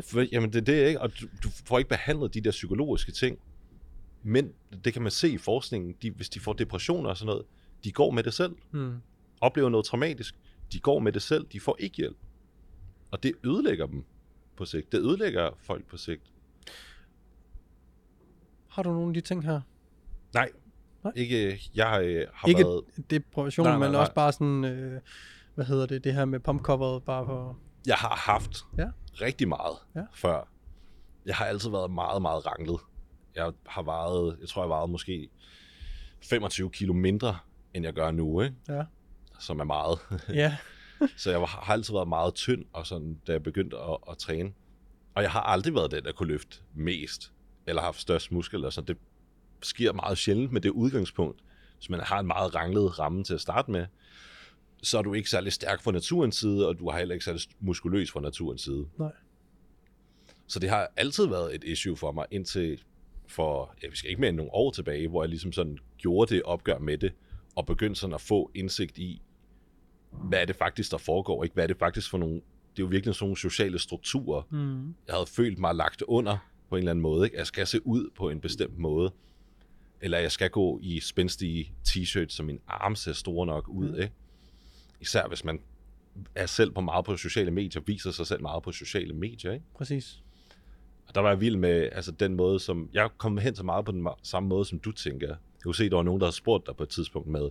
For, 0.00 0.26
jamen, 0.32 0.52
det 0.52 0.58
er 0.60 0.64
det, 0.64 0.86
ikke? 0.88 1.00
Og 1.00 1.20
du, 1.20 1.26
du 1.44 1.48
får 1.64 1.78
ikke 1.78 1.88
behandlet 1.88 2.34
de 2.34 2.40
der 2.40 2.50
psykologiske 2.50 3.12
ting. 3.12 3.38
Men 4.22 4.52
det 4.84 4.92
kan 4.92 5.02
man 5.02 5.10
se 5.10 5.28
i 5.30 5.38
forskningen, 5.38 5.94
de, 6.02 6.10
hvis 6.10 6.28
de 6.28 6.40
får 6.40 6.52
depressioner 6.52 7.10
og 7.10 7.16
sådan 7.16 7.26
noget, 7.26 7.44
de 7.84 7.92
går 7.92 8.10
med 8.10 8.22
det 8.22 8.34
selv. 8.34 8.56
Hmm. 8.70 8.94
Oplever 9.40 9.68
noget 9.68 9.86
traumatisk, 9.86 10.34
de 10.72 10.78
går 10.80 10.98
med 10.98 11.12
det 11.12 11.22
selv, 11.22 11.46
de 11.52 11.60
får 11.60 11.76
ikke 11.80 11.96
hjælp. 11.96 12.16
Og 13.10 13.22
det 13.22 13.32
ødelægger 13.44 13.86
dem 13.86 14.04
på 14.56 14.64
sigt. 14.64 14.92
Det 14.92 14.98
ødelægger 14.98 15.50
folk 15.60 15.86
på 15.86 15.96
sigt. 15.96 16.22
Har 18.70 18.82
du 18.82 18.92
nogle 18.92 19.08
af 19.08 19.14
de 19.14 19.20
ting 19.20 19.44
her? 19.44 19.60
Nej, 20.34 20.48
Nej. 21.04 21.12
ikke. 21.16 21.60
Jeg 21.74 22.00
øh, 22.04 22.26
har 22.34 22.48
Ikke 22.48 22.64
været... 22.64 22.82
depression, 23.10 23.66
Nej, 23.66 23.78
nej, 23.78 23.88
men 23.88 23.96
også 23.96 24.12
bare 24.14 24.32
sådan, 24.32 24.64
øh, 24.64 25.00
hvad 25.54 25.64
hedder 25.64 25.86
det, 25.86 26.04
det 26.04 26.14
her 26.14 26.24
med 26.24 26.40
pumpcoveret, 26.40 27.02
bare 27.04 27.26
for... 27.26 27.58
Jeg 27.86 27.96
har 27.96 28.14
haft 28.16 28.58
Ja. 28.78 28.88
rigtig 29.20 29.48
meget 29.48 29.76
Ja. 29.94 30.02
før. 30.14 30.48
Jeg 31.26 31.36
har 31.36 31.44
altid 31.44 31.70
været 31.70 31.90
meget, 31.90 32.22
meget 32.22 32.46
ranglet. 32.46 32.80
Jeg 33.36 33.52
har 33.66 33.82
vejet, 33.82 34.36
jeg 34.40 34.48
tror, 34.48 34.62
jeg 34.62 34.68
vejede 34.68 34.88
måske 34.90 35.28
25 36.22 36.70
kilo 36.70 36.92
mindre, 36.92 37.38
end 37.74 37.84
jeg 37.84 37.94
gør 37.94 38.10
nu, 38.10 38.40
ikke? 38.40 38.56
Ja. 38.68 38.82
som 39.38 39.60
er 39.60 39.64
meget. 39.64 39.98
Ja. 40.28 40.56
Så 41.16 41.30
jeg 41.30 41.40
har 41.40 41.72
altid 41.72 41.94
været 41.94 42.08
meget 42.08 42.34
tynd, 42.34 42.64
og 42.72 42.86
sådan, 42.86 43.20
da 43.26 43.32
jeg 43.32 43.42
begyndte 43.42 43.76
at, 43.76 43.96
at 44.10 44.18
træne. 44.18 44.52
Og 45.14 45.22
jeg 45.22 45.30
har 45.30 45.40
aldrig 45.40 45.74
været 45.74 45.90
den, 45.90 46.04
der 46.04 46.12
kunne 46.12 46.28
løfte 46.28 46.56
mest, 46.74 47.32
eller 47.66 47.82
haft 47.82 48.00
størst 48.00 48.32
muskel. 48.32 48.64
Altså, 48.64 48.80
det 48.80 48.96
sker 49.62 49.92
meget 49.92 50.18
sjældent 50.18 50.52
med 50.52 50.60
det 50.60 50.70
udgangspunkt. 50.70 51.40
Hvis 51.76 51.90
man 51.90 52.00
har 52.00 52.20
en 52.20 52.26
meget 52.26 52.54
ranglet 52.54 52.98
ramme 52.98 53.24
til 53.24 53.34
at 53.34 53.40
starte 53.40 53.70
med, 53.70 53.86
så 54.82 54.98
er 54.98 55.02
du 55.02 55.14
ikke 55.14 55.30
særlig 55.30 55.52
stærk 55.52 55.82
fra 55.82 55.92
naturens 55.92 56.36
side, 56.36 56.68
og 56.68 56.78
du 56.78 56.90
har 56.90 56.98
heller 56.98 57.14
ikke 57.14 57.24
særlig 57.24 57.42
muskuløs 57.60 58.10
fra 58.10 58.20
naturens 58.20 58.62
side. 58.62 58.86
Nej. 58.98 59.12
Så 60.46 60.58
det 60.58 60.70
har 60.70 60.88
altid 60.96 61.26
været 61.26 61.54
et 61.54 61.64
issue 61.64 61.96
for 61.96 62.12
mig, 62.12 62.26
indtil 62.30 62.82
for, 63.26 63.74
ja, 63.82 63.88
vi 63.88 63.96
skal 63.96 64.10
ikke 64.10 64.20
mere 64.20 64.28
end 64.28 64.36
nogle 64.36 64.54
år 64.54 64.70
tilbage, 64.70 65.08
hvor 65.08 65.22
jeg 65.22 65.28
ligesom 65.28 65.52
sådan 65.52 65.78
gjorde 65.98 66.34
det 66.34 66.42
opgør 66.42 66.78
med 66.78 66.98
det, 66.98 67.12
og 67.56 67.66
begyndte 67.66 68.00
sådan 68.00 68.14
at 68.14 68.20
få 68.20 68.50
indsigt 68.54 68.98
i, 68.98 69.22
hvad 70.10 70.40
er 70.40 70.44
det 70.44 70.56
faktisk, 70.56 70.90
der 70.90 70.98
foregår, 70.98 71.44
ikke? 71.44 71.54
Hvad 71.54 71.64
er 71.64 71.68
det 71.68 71.78
faktisk 71.78 72.10
for 72.10 72.18
nogle, 72.18 72.34
det 72.34 72.78
er 72.78 72.82
jo 72.82 72.86
virkelig 72.86 73.14
sådan 73.14 73.24
nogle 73.24 73.36
sociale 73.36 73.78
strukturer, 73.78 74.42
Mm. 74.50 74.94
jeg 75.06 75.14
havde 75.14 75.26
følt 75.26 75.58
mig 75.58 75.74
lagt 75.74 76.02
under 76.02 76.36
på 76.70 76.76
en 76.76 76.78
eller 76.78 76.90
anden 76.90 77.02
måde, 77.02 77.24
ikke? 77.26 77.36
Jeg 77.38 77.46
skal 77.46 77.66
se 77.66 77.86
ud 77.86 78.10
på 78.16 78.30
en 78.30 78.40
bestemt 78.40 78.78
måde, 78.78 79.12
eller 80.00 80.18
jeg 80.18 80.32
skal 80.32 80.50
gå 80.50 80.78
i 80.82 81.00
spændstige 81.00 81.72
t-shirts, 81.88 82.28
så 82.28 82.42
min 82.42 82.60
arme 82.68 82.96
ser 82.96 83.12
store 83.12 83.46
nok 83.46 83.68
ud, 83.68 83.88
Mm. 83.88 83.94
ikke? 83.94 84.12
Især 85.00 85.28
hvis 85.28 85.44
man 85.44 85.60
er 86.34 86.46
selv 86.46 86.70
på 86.70 86.80
meget 86.80 87.04
på 87.04 87.16
sociale 87.16 87.50
medier, 87.50 87.82
viser 87.86 88.10
sig 88.10 88.26
selv 88.26 88.42
meget 88.42 88.62
på 88.62 88.72
sociale 88.72 89.14
medier, 89.14 89.52
ikke? 89.52 89.64
Præcis. 89.74 90.22
Og 91.08 91.14
der 91.14 91.20
var 91.20 91.28
jeg 91.28 91.40
vild 91.40 91.56
med 91.56 91.88
altså 91.92 92.12
den 92.12 92.34
måde, 92.34 92.60
som... 92.60 92.88
Jeg 92.92 93.10
kom 93.18 93.38
hen 93.38 93.54
så 93.54 93.62
meget 93.62 93.84
på 93.84 93.92
den 93.92 94.08
samme 94.22 94.48
måde, 94.48 94.64
som 94.64 94.78
du 94.78 94.92
tænker. 94.92 95.28
Jeg 95.28 95.36
kunne 95.64 95.74
se, 95.74 95.90
der 95.90 95.96
var 95.96 96.02
nogen, 96.02 96.20
der 96.20 96.26
havde 96.26 96.36
spurgt 96.36 96.66
dig 96.66 96.76
på 96.76 96.82
et 96.82 96.88
tidspunkt 96.88 97.28
med, 97.28 97.50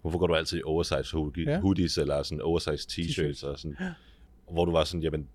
hvorfor 0.00 0.18
går 0.18 0.26
du 0.26 0.34
altid 0.34 0.58
i 0.58 0.62
oversize 0.64 1.12
hoodie, 1.16 1.44
Ja. 1.44 1.50
ja. 1.52 1.60
hoodies 1.60 1.98
eller 1.98 2.22
sådan 2.22 2.40
oversize 2.42 2.88
t-shirts, 2.90 3.42
T-shirts. 3.42 3.46
og 3.46 3.58
sådan, 3.58 3.76
hvor 4.52 4.64
du 4.64 4.72
var 4.72 4.84
sådan, 4.84 5.02
jamen, 5.02 5.28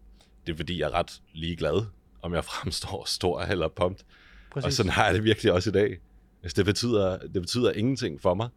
det 0.47 0.53
er 0.53 0.57
fordi, 0.57 0.79
jeg 0.79 0.85
er 0.87 0.93
ret 0.93 1.21
ligeglad, 1.33 1.85
om 2.21 2.33
jeg 2.33 2.45
fremstår 2.51 3.03
stor 3.05 3.41
eller 3.41 3.67
pumped. 3.67 4.05
Præcis. 4.51 4.65
Og 4.65 4.73
sådan 4.73 4.91
har 4.91 5.05
jeg 5.05 5.13
det 5.13 5.23
virkelig 5.23 5.53
også 5.53 5.69
i 5.69 5.73
dag. 5.73 5.99
Altså, 6.43 6.55
det, 6.55 6.65
betyder, 6.65 7.17
det 7.17 7.41
betyder 7.41 7.71
ingenting 7.71 8.21
for 8.21 8.33
mig. 8.33 8.49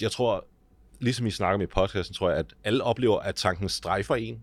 Jeg 0.00 0.12
tror, 0.12 0.46
ligesom 1.00 1.26
I 1.26 1.30
snakker 1.30 1.54
om 1.54 1.60
i 1.60 1.66
podcasten, 1.66 2.14
tror 2.14 2.30
jeg, 2.30 2.38
at 2.38 2.54
alle 2.64 2.84
oplever, 2.84 3.18
at 3.20 3.34
tanken 3.34 3.68
strejfer 3.68 4.14
en. 4.14 4.42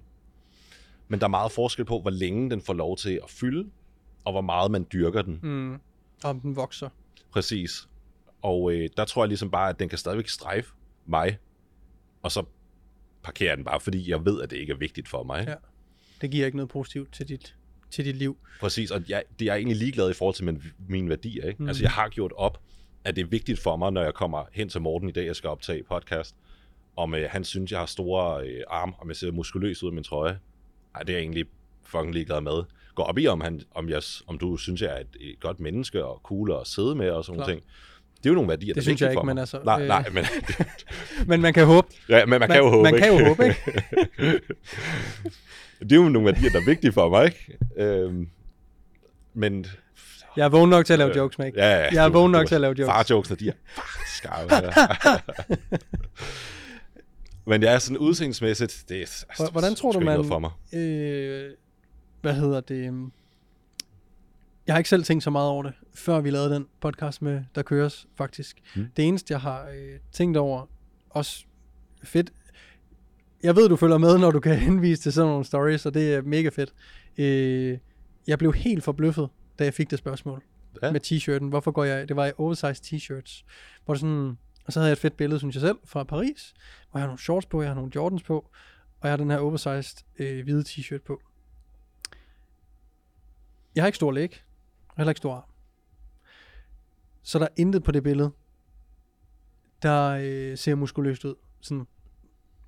Men 1.08 1.20
der 1.20 1.26
er 1.26 1.30
meget 1.30 1.52
forskel 1.52 1.86
på, 1.86 2.02
hvor 2.02 2.10
længe 2.10 2.50
den 2.50 2.62
får 2.62 2.74
lov 2.74 2.98
til 2.98 3.20
at 3.24 3.30
fylde, 3.30 3.70
og 4.24 4.32
hvor 4.32 4.42
meget 4.42 4.72
man 4.72 4.88
dyrker 4.94 5.22
den. 5.22 5.40
Mm. 5.44 5.80
Om 6.24 6.40
den 6.40 6.56
vokser. 6.56 6.90
Præcis. 7.32 7.88
Og 8.42 8.74
øh, 8.74 8.90
der 8.98 9.06
tror 9.06 9.24
jeg 9.24 9.28
ligesom 9.28 9.52
bare, 9.52 9.70
at 9.70 9.80
den 9.80 9.90
kan 9.90 9.98
stadigvæk 9.98 10.28
strejfe 10.28 10.74
mig, 11.06 11.38
og 12.22 12.32
så 12.32 12.44
parkerer 13.24 13.56
den 13.56 13.66
bare, 13.66 13.80
fordi 13.80 14.10
jeg 14.10 14.26
ved, 14.26 14.42
at 14.42 14.52
det 14.52 14.58
ikke 14.58 14.74
er 14.74 14.78
vigtigt 14.78 15.08
for 15.08 15.24
mig. 15.24 15.46
Ja. 15.48 15.56
Det 16.22 16.32
giver 16.32 16.46
ikke 16.46 16.58
noget 16.58 16.70
positivt 16.70 17.14
til 17.14 17.28
dit, 17.28 17.56
til 17.92 18.06
dit 18.06 18.16
liv. 18.16 18.38
Præcis, 18.60 18.92
og 18.92 19.02
jeg, 19.10 19.24
det 19.40 19.46
er 19.48 19.54
jeg 19.54 19.58
egentlig 19.58 19.78
ligeglad 19.78 20.10
i 20.10 20.14
forhold 20.14 20.36
til 20.36 20.46
min, 20.46 20.64
mine 20.90 21.10
værdier. 21.10 21.46
Ikke? 21.46 21.56
Mhm. 21.58 21.64
Mm. 21.64 21.68
Altså, 21.68 21.84
jeg 21.84 21.92
har 21.92 22.10
gjort 22.10 22.32
op, 22.38 22.58
at 23.04 23.16
det 23.16 23.22
er 23.22 23.26
vigtigt 23.28 23.60
for 23.60 23.76
mig, 23.76 23.92
når 23.92 24.04
jeg 24.04 24.14
kommer 24.14 24.44
hen 24.52 24.70
til 24.70 24.82
Morten 24.82 25.10
i 25.10 25.12
dag, 25.12 25.26
jeg 25.26 25.36
skal 25.36 25.50
optage 25.50 25.84
podcast, 25.84 26.36
om 26.96 27.14
øh, 27.16 27.30
han 27.30 27.44
synes, 27.44 27.72
jeg 27.72 27.80
har 27.80 27.86
store 27.86 28.48
øh, 28.48 28.62
arme, 28.70 28.94
om 29.02 29.08
jeg 29.08 29.16
ser 29.16 29.32
muskuløs 29.32 29.84
ud 29.84 29.90
af 29.90 29.94
min 29.94 30.04
trøje. 30.04 30.40
Ej, 30.96 31.02
det 31.02 31.10
er 31.10 31.14
jeg 31.18 31.22
egentlig 31.22 31.46
fucking 31.84 32.14
ligeglad 32.14 32.42
med. 32.42 32.64
Gå 32.96 33.04
op 33.04 33.18
i, 33.18 33.28
om, 33.28 33.42
han, 33.42 33.62
om, 33.72 33.90
jeg, 33.90 34.02
om 34.28 34.38
du 34.38 34.58
synes, 34.58 34.82
jeg 34.82 34.90
er 34.96 35.00
et, 35.00 35.08
et 35.20 35.40
godt 35.40 35.60
menneske, 35.60 36.06
og 36.06 36.20
cool 36.24 36.52
at 36.62 36.68
sidde 36.68 36.96
med, 36.96 37.10
og 37.10 37.26
sådan 37.26 37.38
nogle 37.38 37.54
Klart. 37.54 37.62
ting. 37.64 37.72
Det 38.18 38.26
er 38.26 38.30
jo 38.30 38.34
nogle 38.34 38.50
værdier, 38.50 38.68
Det 38.68 38.76
der 38.76 38.82
er 38.82 38.84
synes 38.84 39.02
jeg 39.02 39.10
ikke, 39.12 39.20
for 39.20 39.24
mig. 39.26 39.36
men 39.36 39.40
altså, 39.40 39.62
Nej, 39.66 39.82
øh, 39.82 39.88
nej, 39.88 40.10
men, 40.14 40.26
Men 41.30 41.42
man 41.42 41.54
kan 41.54 41.66
håbe. 41.66 41.88
ja, 42.10 42.26
men 42.26 42.40
man, 42.40 42.50
kan 42.50 42.58
jo 42.58 42.70
håbe, 42.70 42.84
man 42.92 43.00
kan 43.02 43.08
jo 43.12 43.18
ikke? 43.18 43.28
håbe, 43.28 43.46
ikke? 43.46 44.40
det 45.80 45.92
er 45.92 45.96
jo 45.96 46.10
nogle 46.10 46.26
værdier, 46.26 46.50
der 46.50 46.60
er 46.62 46.66
vigtige 46.66 46.92
for 46.92 47.10
mig, 47.10 47.26
ikke? 47.26 47.58
Øhm, 47.78 48.30
men 49.34 49.66
Jeg 50.36 50.46
er 50.46 50.50
vågen 50.50 50.70
nok 50.70 50.86
til 50.86 50.94
at 50.94 51.00
lave 51.00 51.18
jokes, 51.18 51.40
Mike. 51.40 51.60
Ja, 51.60 51.70
ja. 51.70 51.88
Jeg 51.94 52.04
er 52.04 52.08
du- 52.08 52.14
vågen 52.14 52.34
du- 52.34 52.40
nok 52.40 52.48
til 52.48 52.56
at 52.56 52.62
lave 52.62 52.76
jokes. 52.80 52.92
Far-jokes, 52.94 53.30
de 53.40 53.50
er 53.50 53.54
skarpe. 54.18 54.54
Men 57.46 57.62
det 57.62 57.70
er 57.70 57.80
sådan 57.80 57.98
udseendemæssigt, 57.98 58.86
det 58.90 58.98
er 58.98 59.02
altså, 59.30 59.50
Hvordan 59.52 59.76
tror 59.76 59.92
du, 59.92 60.00
man- 60.00 60.26
for 60.26 60.40
mig. 60.40 60.52
Øh, 60.74 61.52
hvad 62.22 62.34
hedder 62.34 62.60
det? 62.62 62.76
øhm, 62.88 63.12
Jeg 64.68 64.74
har 64.74 64.78
ikke 64.78 64.90
selv 64.90 65.04
tænkt 65.04 65.24
så 65.24 65.30
meget 65.30 65.50
over 65.50 65.64
det, 65.64 65.74
før 65.96 66.20
vi 66.20 66.30
lavede 66.30 66.54
den 66.56 66.66
podcast 66.82 67.22
med 67.22 67.42
Der 67.56 67.62
Køres, 67.62 68.08
faktisk. 68.18 68.58
Mm. 68.76 68.86
Det 68.98 69.06
eneste, 69.08 69.32
jeg 69.34 69.42
har 69.42 69.68
øh, 69.76 70.00
tænkt 70.12 70.38
over, 70.38 70.70
også 71.10 71.46
fedt, 72.04 72.32
jeg 73.44 73.56
ved, 73.56 73.70
du 73.70 73.76
følger 73.76 73.98
med, 73.98 74.18
når 74.18 74.32
du 74.32 74.40
kan 74.40 74.56
henvise 74.68 75.02
til 75.02 75.14
sådan 75.14 75.30
nogle 75.30 75.46
stories, 75.46 75.86
og 75.86 75.94
det 75.94 76.14
er 76.16 76.22
mega 76.22 76.50
fedt. 76.50 76.74
Øh, 77.18 77.78
jeg 78.28 78.40
blev 78.40 78.54
helt 78.54 78.84
forbløffet, 78.84 79.30
da 79.60 79.64
jeg 79.64 79.74
fik 79.74 79.92
det 79.92 80.00
spørgsmål 80.00 80.44
Ja. 80.82 80.92
med 80.92 81.02
t-shirten. 81.06 81.50
Hvorfor 81.50 81.72
går 81.72 81.84
jeg, 81.84 82.08
det 82.08 82.16
var 82.16 82.26
i 82.26 82.32
oversized 82.38 82.86
t-shirts, 82.86 83.44
hvor 83.86 83.94
det 83.94 84.02
sådan, 84.02 84.38
og 84.66 84.74
så 84.74 84.80
havde 84.80 84.90
jeg 84.90 84.94
et 84.94 85.00
fedt 85.00 85.18
billede, 85.18 85.40
synes 85.40 85.56
jeg 85.56 85.62
selv, 85.62 85.78
fra 85.86 86.04
Paris, 86.04 86.54
hvor 86.92 87.00
jeg 87.00 87.04
har 87.04 87.08
nogle 87.08 87.20
shorts 87.20 87.46
på, 87.46 87.62
jeg 87.62 87.70
har 87.70 87.76
nogle 87.76 87.92
Jordans 87.96 88.24
på, 88.24 88.38
og 89.00 89.08
jeg 89.08 89.12
har 89.12 89.18
den 89.18 89.32
her 89.32 89.38
oversized 89.38 90.06
øh, 90.20 90.44
hvide 90.44 90.64
t-shirt 90.68 91.04
på. 91.06 91.22
Jeg 93.76 93.84
har 93.84 93.88
ikke 93.88 93.96
stor 93.96 94.12
læg, 94.12 94.44
og 94.88 94.94
heller 94.98 95.12
ikke 95.12 95.18
stor 95.18 95.34
arm. 95.36 95.50
Så 97.24 97.40
der 97.40 97.46
er 97.46 97.54
intet 97.58 97.84
på 97.84 97.92
det 97.92 98.04
billede, 98.04 98.32
der 99.82 100.20
øh, 100.22 100.58
ser 100.58 100.76
muskuløst 100.76 101.26
ud. 101.26 101.36
Sådan 101.62 101.88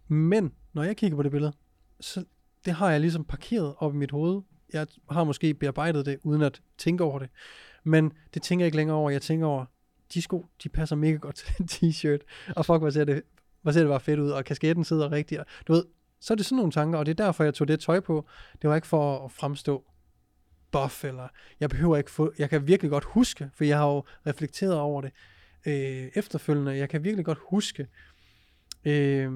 men 0.09 0.53
når 0.73 0.83
jeg 0.83 0.97
kigger 0.97 1.15
på 1.17 1.23
det 1.23 1.31
billede, 1.31 1.53
så 1.99 2.25
det 2.65 2.73
har 2.73 2.91
jeg 2.91 2.99
ligesom 2.99 3.23
parkeret 3.23 3.75
op 3.77 3.93
i 3.93 3.97
mit 3.97 4.11
hoved. 4.11 4.41
Jeg 4.73 4.87
har 5.11 5.23
måske 5.23 5.53
bearbejdet 5.53 6.05
det, 6.05 6.19
uden 6.23 6.41
at 6.41 6.61
tænke 6.77 7.03
over 7.03 7.19
det. 7.19 7.29
Men 7.83 8.11
det 8.33 8.41
tænker 8.41 8.63
jeg 8.63 8.67
ikke 8.67 8.77
længere 8.77 8.97
over. 8.97 9.09
Jeg 9.09 9.21
tænker 9.21 9.47
over, 9.47 9.65
de 10.13 10.21
sko, 10.21 10.45
de 10.63 10.69
passer 10.69 10.95
mega 10.95 11.17
godt 11.17 11.35
til 11.35 11.47
den 11.57 11.67
t-shirt. 11.71 12.51
Og 12.55 12.65
fuck, 12.65 12.79
hvor 12.79 12.89
ser 12.89 13.03
det, 13.03 13.21
hvor 13.61 13.71
ser 13.71 13.79
det 13.79 13.89
bare 13.89 13.99
fedt 13.99 14.19
ud, 14.19 14.29
og 14.29 14.45
kasketten 14.45 14.83
sidder 14.83 15.11
rigtigt. 15.11 15.41
Du 15.67 15.73
ved, 15.73 15.85
så 16.19 16.33
er 16.33 16.35
det 16.35 16.45
sådan 16.45 16.55
nogle 16.55 16.71
tanker, 16.71 16.99
og 16.99 17.05
det 17.05 17.19
er 17.19 17.25
derfor, 17.25 17.43
jeg 17.43 17.53
tog 17.53 17.67
det 17.67 17.79
tøj 17.79 17.99
på. 17.99 18.25
Det 18.61 18.69
var 18.69 18.75
ikke 18.75 18.87
for 18.87 19.25
at 19.25 19.31
fremstå 19.31 19.83
buff, 20.71 21.03
eller 21.03 21.27
jeg 21.59 21.69
behøver 21.69 21.97
ikke 21.97 22.11
få, 22.11 22.33
jeg 22.37 22.49
kan 22.49 22.67
virkelig 22.67 22.91
godt 22.91 23.03
huske, 23.03 23.49
for 23.53 23.63
jeg 23.63 23.77
har 23.77 23.87
jo 23.87 24.03
reflekteret 24.27 24.75
over 24.75 25.01
det 25.01 25.11
øh, 25.67 26.11
efterfølgende, 26.15 26.77
jeg 26.77 26.89
kan 26.89 27.03
virkelig 27.03 27.25
godt 27.25 27.39
huske, 27.49 27.87
øh, 28.85 29.31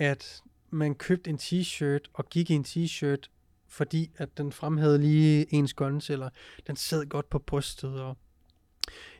at 0.00 0.42
man 0.70 0.94
købte 0.94 1.30
en 1.30 1.36
t-shirt 1.36 2.10
og 2.12 2.28
gik 2.28 2.50
i 2.50 2.54
en 2.54 2.64
t-shirt, 2.68 3.30
fordi 3.68 4.10
at 4.16 4.28
den 4.38 4.52
fremhævede 4.52 4.98
lige 4.98 5.54
ens 5.54 5.74
guns, 5.74 6.10
eller 6.10 6.30
den 6.66 6.76
sad 6.76 7.06
godt 7.06 7.30
på 7.30 7.38
brystet, 7.38 8.00
og 8.00 8.16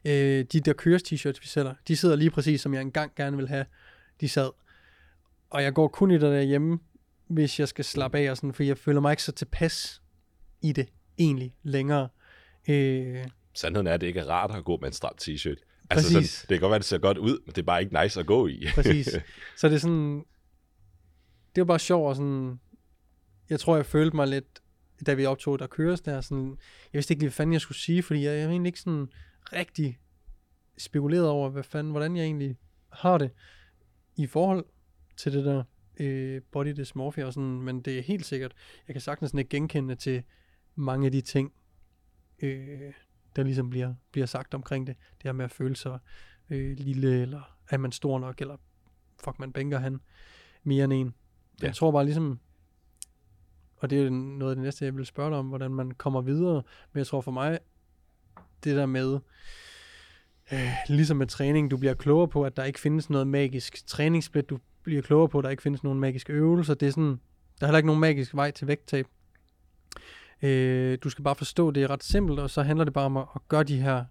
øh, 0.05 0.45
de 0.53 0.61
der 0.61 0.73
køres 0.73 1.03
t-shirts, 1.03 1.41
vi 1.41 1.47
sælger, 1.47 1.75
de 1.89 1.97
sidder 1.97 2.17
lige 2.17 2.31
præcis, 2.31 2.61
som 2.61 2.75
jeg 2.75 2.83
engang 2.83 3.15
gerne 3.15 3.37
vil 3.37 3.49
have, 3.49 3.65
de 4.21 4.29
sad. 4.29 4.51
Og 5.51 5.63
jeg 5.63 5.75
går 5.75 5.89
kun 5.89 6.11
i 6.11 6.15
det 6.15 6.23
derhjemme, 6.23 6.79
hvis 7.27 7.61
jeg 7.61 7.69
skal 7.69 7.85
slappe 7.85 8.19
af, 8.19 8.31
og 8.31 8.37
sådan, 8.37 8.55
for 8.55 8.63
jeg 8.63 8.79
føler 8.79 9.01
mig 9.01 9.13
ikke 9.13 9.23
så 9.23 9.33
tilpas 9.33 10.03
i 10.63 10.73
det 10.73 10.89
egentlig 11.19 11.55
længere. 11.63 12.09
Øh, 12.69 13.27
Sandheden 13.55 13.87
er, 13.87 13.93
at 13.93 14.01
det 14.01 14.07
ikke 14.07 14.21
er 14.21 14.27
rart 14.27 14.57
at 14.57 14.65
gå 14.65 14.77
med 14.77 14.89
en 14.89 14.93
stram 14.93 15.15
t-shirt. 15.23 15.87
Altså 15.91 16.09
sådan, 16.09 16.23
det 16.23 16.49
kan 16.49 16.61
godt 16.61 16.71
være, 16.71 16.77
at 16.77 16.81
det 16.81 16.89
ser 16.89 16.99
godt 16.99 17.19
ud, 17.19 17.39
men 17.47 17.55
det 17.55 17.59
er 17.59 17.67
bare 17.67 17.83
ikke 17.83 18.03
nice 18.03 18.21
at 18.21 18.27
gå 18.27 18.47
i. 18.47 18.67
Præcis. 18.75 19.09
Så 19.59 19.69
det 19.69 19.75
er 19.75 19.79
sådan, 19.79 20.25
det 21.55 21.61
var 21.61 21.65
bare 21.65 21.79
sjovt, 21.79 22.09
og 22.09 22.17
sådan, 22.17 22.61
jeg 23.51 23.61
tror, 23.61 23.77
jeg 23.77 23.87
følte 23.87 24.17
mig 24.17 24.29
lidt, 24.29 24.63
da 25.07 25.15
vi 25.15 25.27
optog 25.27 25.59
der 25.59 25.67
køres 25.67 26.01
der, 26.01 26.21
sådan, 26.21 26.49
jeg 26.93 26.99
vidste 26.99 27.13
ikke 27.13 27.23
lige, 27.23 27.29
hvad 27.29 27.35
fanden 27.35 27.53
jeg 27.53 27.61
skulle 27.61 27.79
sige, 27.79 28.03
fordi 28.03 28.25
jeg, 28.25 28.39
jeg 28.39 28.47
egentlig 28.47 28.69
ikke 28.69 28.81
sådan 28.81 29.09
rigtig 29.53 29.99
spekuleret 30.79 31.29
over, 31.29 31.51
hvad 31.51 31.63
fanden, 31.63 31.91
hvordan 31.91 32.17
jeg 32.17 32.25
egentlig 32.25 32.57
har 32.93 33.19
det 33.19 33.31
i 34.17 34.27
forhold 34.27 34.65
til 35.17 35.33
det 35.33 35.45
der 35.45 35.65
øh, 36.01 36.43
body 36.53 36.77
dysmorphia 36.77 37.25
og 37.25 37.33
sådan, 37.33 37.63
men 37.63 37.81
det 37.83 37.99
er 37.99 38.03
helt 38.03 38.27
sikkert, 38.27 38.55
jeg 38.89 38.95
kan 38.95 39.01
sagtens 39.01 39.35
ikke 39.35 39.49
genkende 39.49 39.95
til 39.95 40.23
mange 40.75 41.07
af 41.07 41.13
de 41.13 41.21
ting, 41.21 41.53
øh, 42.43 42.93
der 43.37 43.43
ligesom 43.43 43.71
bliver, 43.71 43.95
bliver 44.13 44.27
sagt 44.27 44.55
omkring 44.55 44.87
det. 44.87 44.97
Det 45.17 45.23
her 45.23 45.33
med 45.33 45.45
at 45.45 45.51
føle 45.51 45.77
sig 45.77 45.99
øh, 46.51 46.77
lille, 46.79 47.23
eller 47.23 47.59
er 47.71 47.79
man 47.79 47.93
stor 47.93 48.19
nok, 48.19 48.41
eller 48.41 48.57
fuck, 49.25 49.39
man 49.39 49.53
bænker 49.53 49.79
han 49.79 50.01
mere 50.63 50.85
end 50.85 50.93
en. 50.93 51.15
Ja. 51.63 51.67
Jeg 51.67 51.75
tror 51.75 51.91
bare 51.91 52.05
ligesom, 52.05 52.39
og 53.77 53.91
det 53.91 54.07
er 54.07 54.11
noget 54.11 54.53
af 54.53 54.57
det 54.57 54.65
næste, 54.65 54.85
jeg 54.85 54.97
vil 54.97 55.07
spørge 55.07 55.31
dig 55.31 55.39
om, 55.39 55.47
hvordan 55.47 55.71
man 55.71 55.91
kommer 55.91 56.21
videre. 56.21 56.63
Men 56.93 56.99
jeg 56.99 57.07
tror 57.07 57.21
for 57.21 57.31
mig, 57.31 57.59
det 58.65 58.77
der 58.77 58.87
med, 58.87 59.19
øh, 60.53 60.73
ligesom 60.89 61.17
med 61.17 61.27
træning, 61.27 61.71
du 61.71 61.77
bliver 61.77 61.95
klogere 61.95 62.29
på, 62.29 62.45
at 62.45 62.57
der 62.57 62.65
ikke 62.65 62.81
findes 62.81 63.11
noget 63.11 63.27
magisk 63.27 63.87
træningssplit, 63.87 64.51
du 64.51 64.59
bliver 64.83 65.03
klogere 65.03 65.29
på, 65.29 65.39
at 65.39 65.45
der 65.45 65.51
ikke 65.51 65.63
findes 65.63 65.83
nogen 65.83 66.01
magiske 66.01 66.33
øvelser. 66.33 66.75
Det 66.75 66.89
er 66.89 66.91
sådan, 66.91 67.21
der 67.61 67.67
er 67.67 67.67
heller 67.67 67.79
ikke 67.79 67.87
nogen 67.87 68.01
magisk 68.01 68.35
vej 68.35 68.51
til 68.51 68.67
vægttab. 68.67 69.07
Øh, 70.43 70.99
du 71.03 71.11
skal 71.11 71.25
bare 71.25 71.35
forstå, 71.35 71.69
at 71.69 71.75
det 71.75 71.83
er 71.83 71.91
ret 71.91 72.05
simpelt, 72.05 72.41
og 72.41 72.51
så 72.51 72.63
handler 72.63 72.85
det 72.85 72.95
bare 72.95 73.05
om 73.05 73.17
at, 73.17 73.27
at 73.35 73.41
gøre 73.49 73.65
de 73.65 73.81
her 73.81 74.05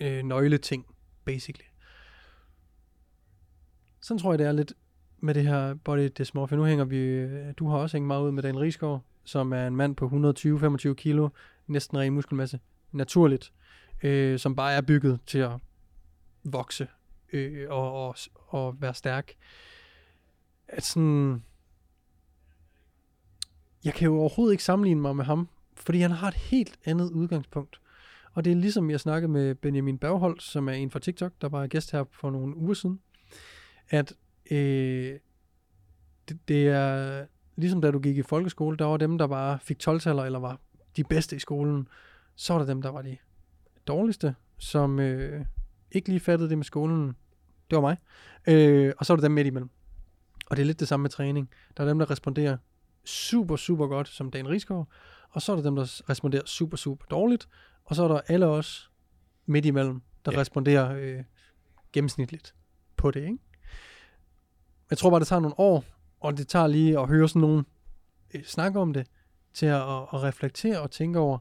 øh, 0.00 0.22
nøgleting, 0.22 0.86
basically. 1.24 1.68
Sådan 4.02 4.18
tror 4.18 4.32
jeg, 4.32 4.38
det 4.38 4.46
er 4.46 4.52
lidt 4.52 4.72
med 5.24 5.34
det 5.34 5.46
her 5.46 5.74
body 5.74 6.08
dysmorphia. 6.18 6.56
Nu 6.56 6.64
hænger 6.64 6.84
vi, 6.84 6.96
øh, 6.96 7.54
du 7.58 7.68
har 7.68 7.78
også 7.78 7.96
hængt 7.96 8.06
meget 8.06 8.22
ud 8.22 8.30
med 8.30 8.42
Dan 8.42 8.60
Rigsgaard, 8.60 9.02
som 9.24 9.52
er 9.52 9.66
en 9.66 9.76
mand 9.76 9.96
på 9.96 10.06
120-25 10.88 10.94
kilo, 10.94 11.28
næsten 11.66 11.98
ren 11.98 12.12
muskelmasse, 12.12 12.60
naturligt, 12.92 13.52
øh, 14.02 14.38
som 14.38 14.56
bare 14.56 14.72
er 14.72 14.80
bygget 14.80 15.20
til 15.26 15.38
at 15.38 15.50
vokse 16.44 16.88
øh, 17.32 17.66
og, 17.70 18.06
og, 18.06 18.16
og 18.46 18.76
være 18.80 18.94
stærk. 18.94 19.32
At 20.68 20.84
sådan, 20.84 21.42
jeg 23.84 23.94
kan 23.94 24.04
jo 24.04 24.18
overhovedet 24.18 24.52
ikke 24.52 24.64
sammenligne 24.64 25.00
mig 25.00 25.16
med 25.16 25.24
ham, 25.24 25.48
fordi 25.74 25.98
han 25.98 26.10
har 26.10 26.28
et 26.28 26.34
helt 26.34 26.78
andet 26.84 27.10
udgangspunkt. 27.10 27.80
Og 28.32 28.44
det 28.44 28.50
er 28.50 28.56
ligesom 28.56 28.90
jeg 28.90 29.00
snakkede 29.00 29.32
med 29.32 29.54
Benjamin 29.54 29.98
Bergholt, 29.98 30.42
som 30.42 30.68
er 30.68 30.72
en 30.72 30.90
fra 30.90 30.98
TikTok, 30.98 31.32
der 31.40 31.48
var 31.48 31.66
gæst 31.66 31.92
her 31.92 32.04
for 32.12 32.30
nogle 32.30 32.56
uger 32.56 32.74
siden, 32.74 33.00
at 33.88 34.12
øh, 34.50 35.18
det, 36.28 36.48
det 36.48 36.68
er 36.68 37.26
ligesom 37.56 37.80
da 37.80 37.90
du 37.90 37.98
gik 37.98 38.16
i 38.16 38.22
folkeskole, 38.22 38.76
der 38.76 38.84
var 38.84 38.96
dem, 38.96 39.18
der 39.18 39.26
bare 39.26 39.58
fik 39.58 39.78
12 39.78 40.00
eller 40.06 40.38
var 40.38 40.60
de 40.96 41.04
bedste 41.04 41.36
i 41.36 41.38
skolen. 41.38 41.88
Så 42.36 42.52
var 42.52 42.60
der 42.60 42.66
dem, 42.66 42.82
der 42.82 42.90
var 42.90 43.02
de 43.02 43.16
dårligste, 43.86 44.34
som 44.58 45.00
øh, 45.00 45.44
ikke 45.92 46.08
lige 46.08 46.20
fattede 46.20 46.50
det 46.50 46.58
med 46.58 46.64
skolen. 46.64 47.06
Det 47.70 47.76
var 47.76 47.80
mig. 47.80 47.96
Øh, 48.46 48.92
og 48.98 49.06
så 49.06 49.12
var 49.12 49.16
der 49.16 49.28
dem 49.28 49.32
midt 49.32 49.46
imellem. 49.46 49.70
Og 50.46 50.56
det 50.56 50.62
er 50.62 50.66
lidt 50.66 50.80
det 50.80 50.88
samme 50.88 51.02
med 51.02 51.10
træning. 51.10 51.50
Der 51.76 51.84
er 51.84 51.88
dem, 51.88 51.98
der 51.98 52.10
responderer 52.10 52.56
super, 53.04 53.56
super 53.56 53.86
godt, 53.86 54.08
som 54.08 54.30
Dan 54.30 54.48
Rigsgaard, 54.48 54.88
og 55.30 55.42
så 55.42 55.52
er 55.52 55.56
der 55.56 55.62
dem, 55.62 55.76
der 55.76 56.10
responderer 56.10 56.42
super, 56.46 56.76
super 56.76 57.06
dårligt, 57.06 57.48
og 57.84 57.96
så 57.96 58.04
er 58.04 58.08
der 58.08 58.20
alle 58.28 58.46
os 58.46 58.90
midt 59.46 59.66
imellem, 59.66 60.02
der 60.24 60.32
ja. 60.32 60.38
responderer 60.38 60.96
øh, 60.96 61.24
gennemsnitligt 61.92 62.54
på 62.96 63.10
det, 63.10 63.22
ikke? 63.22 63.38
Jeg 64.94 64.98
tror 64.98 65.10
bare, 65.10 65.20
det 65.20 65.28
tager 65.28 65.40
nogle 65.40 65.60
år, 65.60 65.84
og 66.20 66.36
det 66.36 66.48
tager 66.48 66.66
lige 66.66 66.98
at 66.98 67.08
høre 67.08 67.28
sådan 67.28 67.40
nogen 67.40 67.66
øh, 68.34 68.44
snakke 68.44 68.80
om 68.80 68.92
det, 68.92 69.06
til 69.54 69.66
at, 69.66 69.74
at, 69.74 70.02
at 70.12 70.22
reflektere 70.22 70.80
og 70.80 70.90
tænke 70.90 71.18
over, 71.18 71.38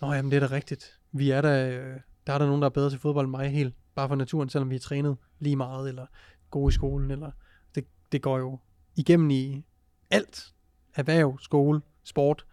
nå 0.00 0.12
jamen, 0.12 0.30
det 0.30 0.42
er 0.42 0.48
da 0.48 0.54
rigtigt. 0.54 0.98
Vi 1.12 1.30
er 1.30 1.40
da, 1.40 1.70
øh, 1.70 2.00
der 2.26 2.32
er 2.32 2.38
der 2.38 2.46
nogen, 2.46 2.62
der 2.62 2.66
er 2.66 2.70
bedre 2.70 2.90
til 2.90 2.98
fodbold 2.98 3.26
end 3.26 3.30
mig 3.30 3.48
helt, 3.50 3.74
bare 3.94 4.08
for 4.08 4.14
naturen, 4.14 4.48
selvom 4.48 4.70
vi 4.70 4.74
er 4.74 4.78
trænet 4.78 5.16
lige 5.38 5.56
meget, 5.56 5.88
eller 5.88 6.06
gode 6.50 6.70
i 6.70 6.72
skolen, 6.72 7.10
eller 7.10 7.30
det, 7.74 7.84
det 8.12 8.22
går 8.22 8.38
jo 8.38 8.58
igennem 8.96 9.30
i 9.30 9.64
alt 10.10 10.52
erhverv, 10.94 11.38
skole, 11.40 11.80
sport, 12.04 12.46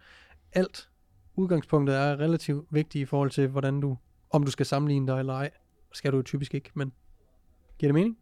alt. 0.52 0.88
Udgangspunktet 1.34 1.96
er 1.96 2.20
relativt 2.20 2.66
vigtigt 2.70 3.02
i 3.02 3.04
forhold 3.04 3.30
til, 3.30 3.48
hvordan 3.48 3.80
du, 3.80 3.98
om 4.30 4.44
du 4.44 4.50
skal 4.50 4.66
sammenligne 4.66 5.06
dig 5.06 5.18
eller 5.18 5.32
ej. 5.32 5.50
Skal 5.92 6.12
du 6.12 6.16
jo 6.16 6.22
typisk 6.22 6.54
ikke, 6.54 6.70
men 6.74 6.92
giver 7.78 7.88
det 7.88 7.94
mening? 7.94 8.18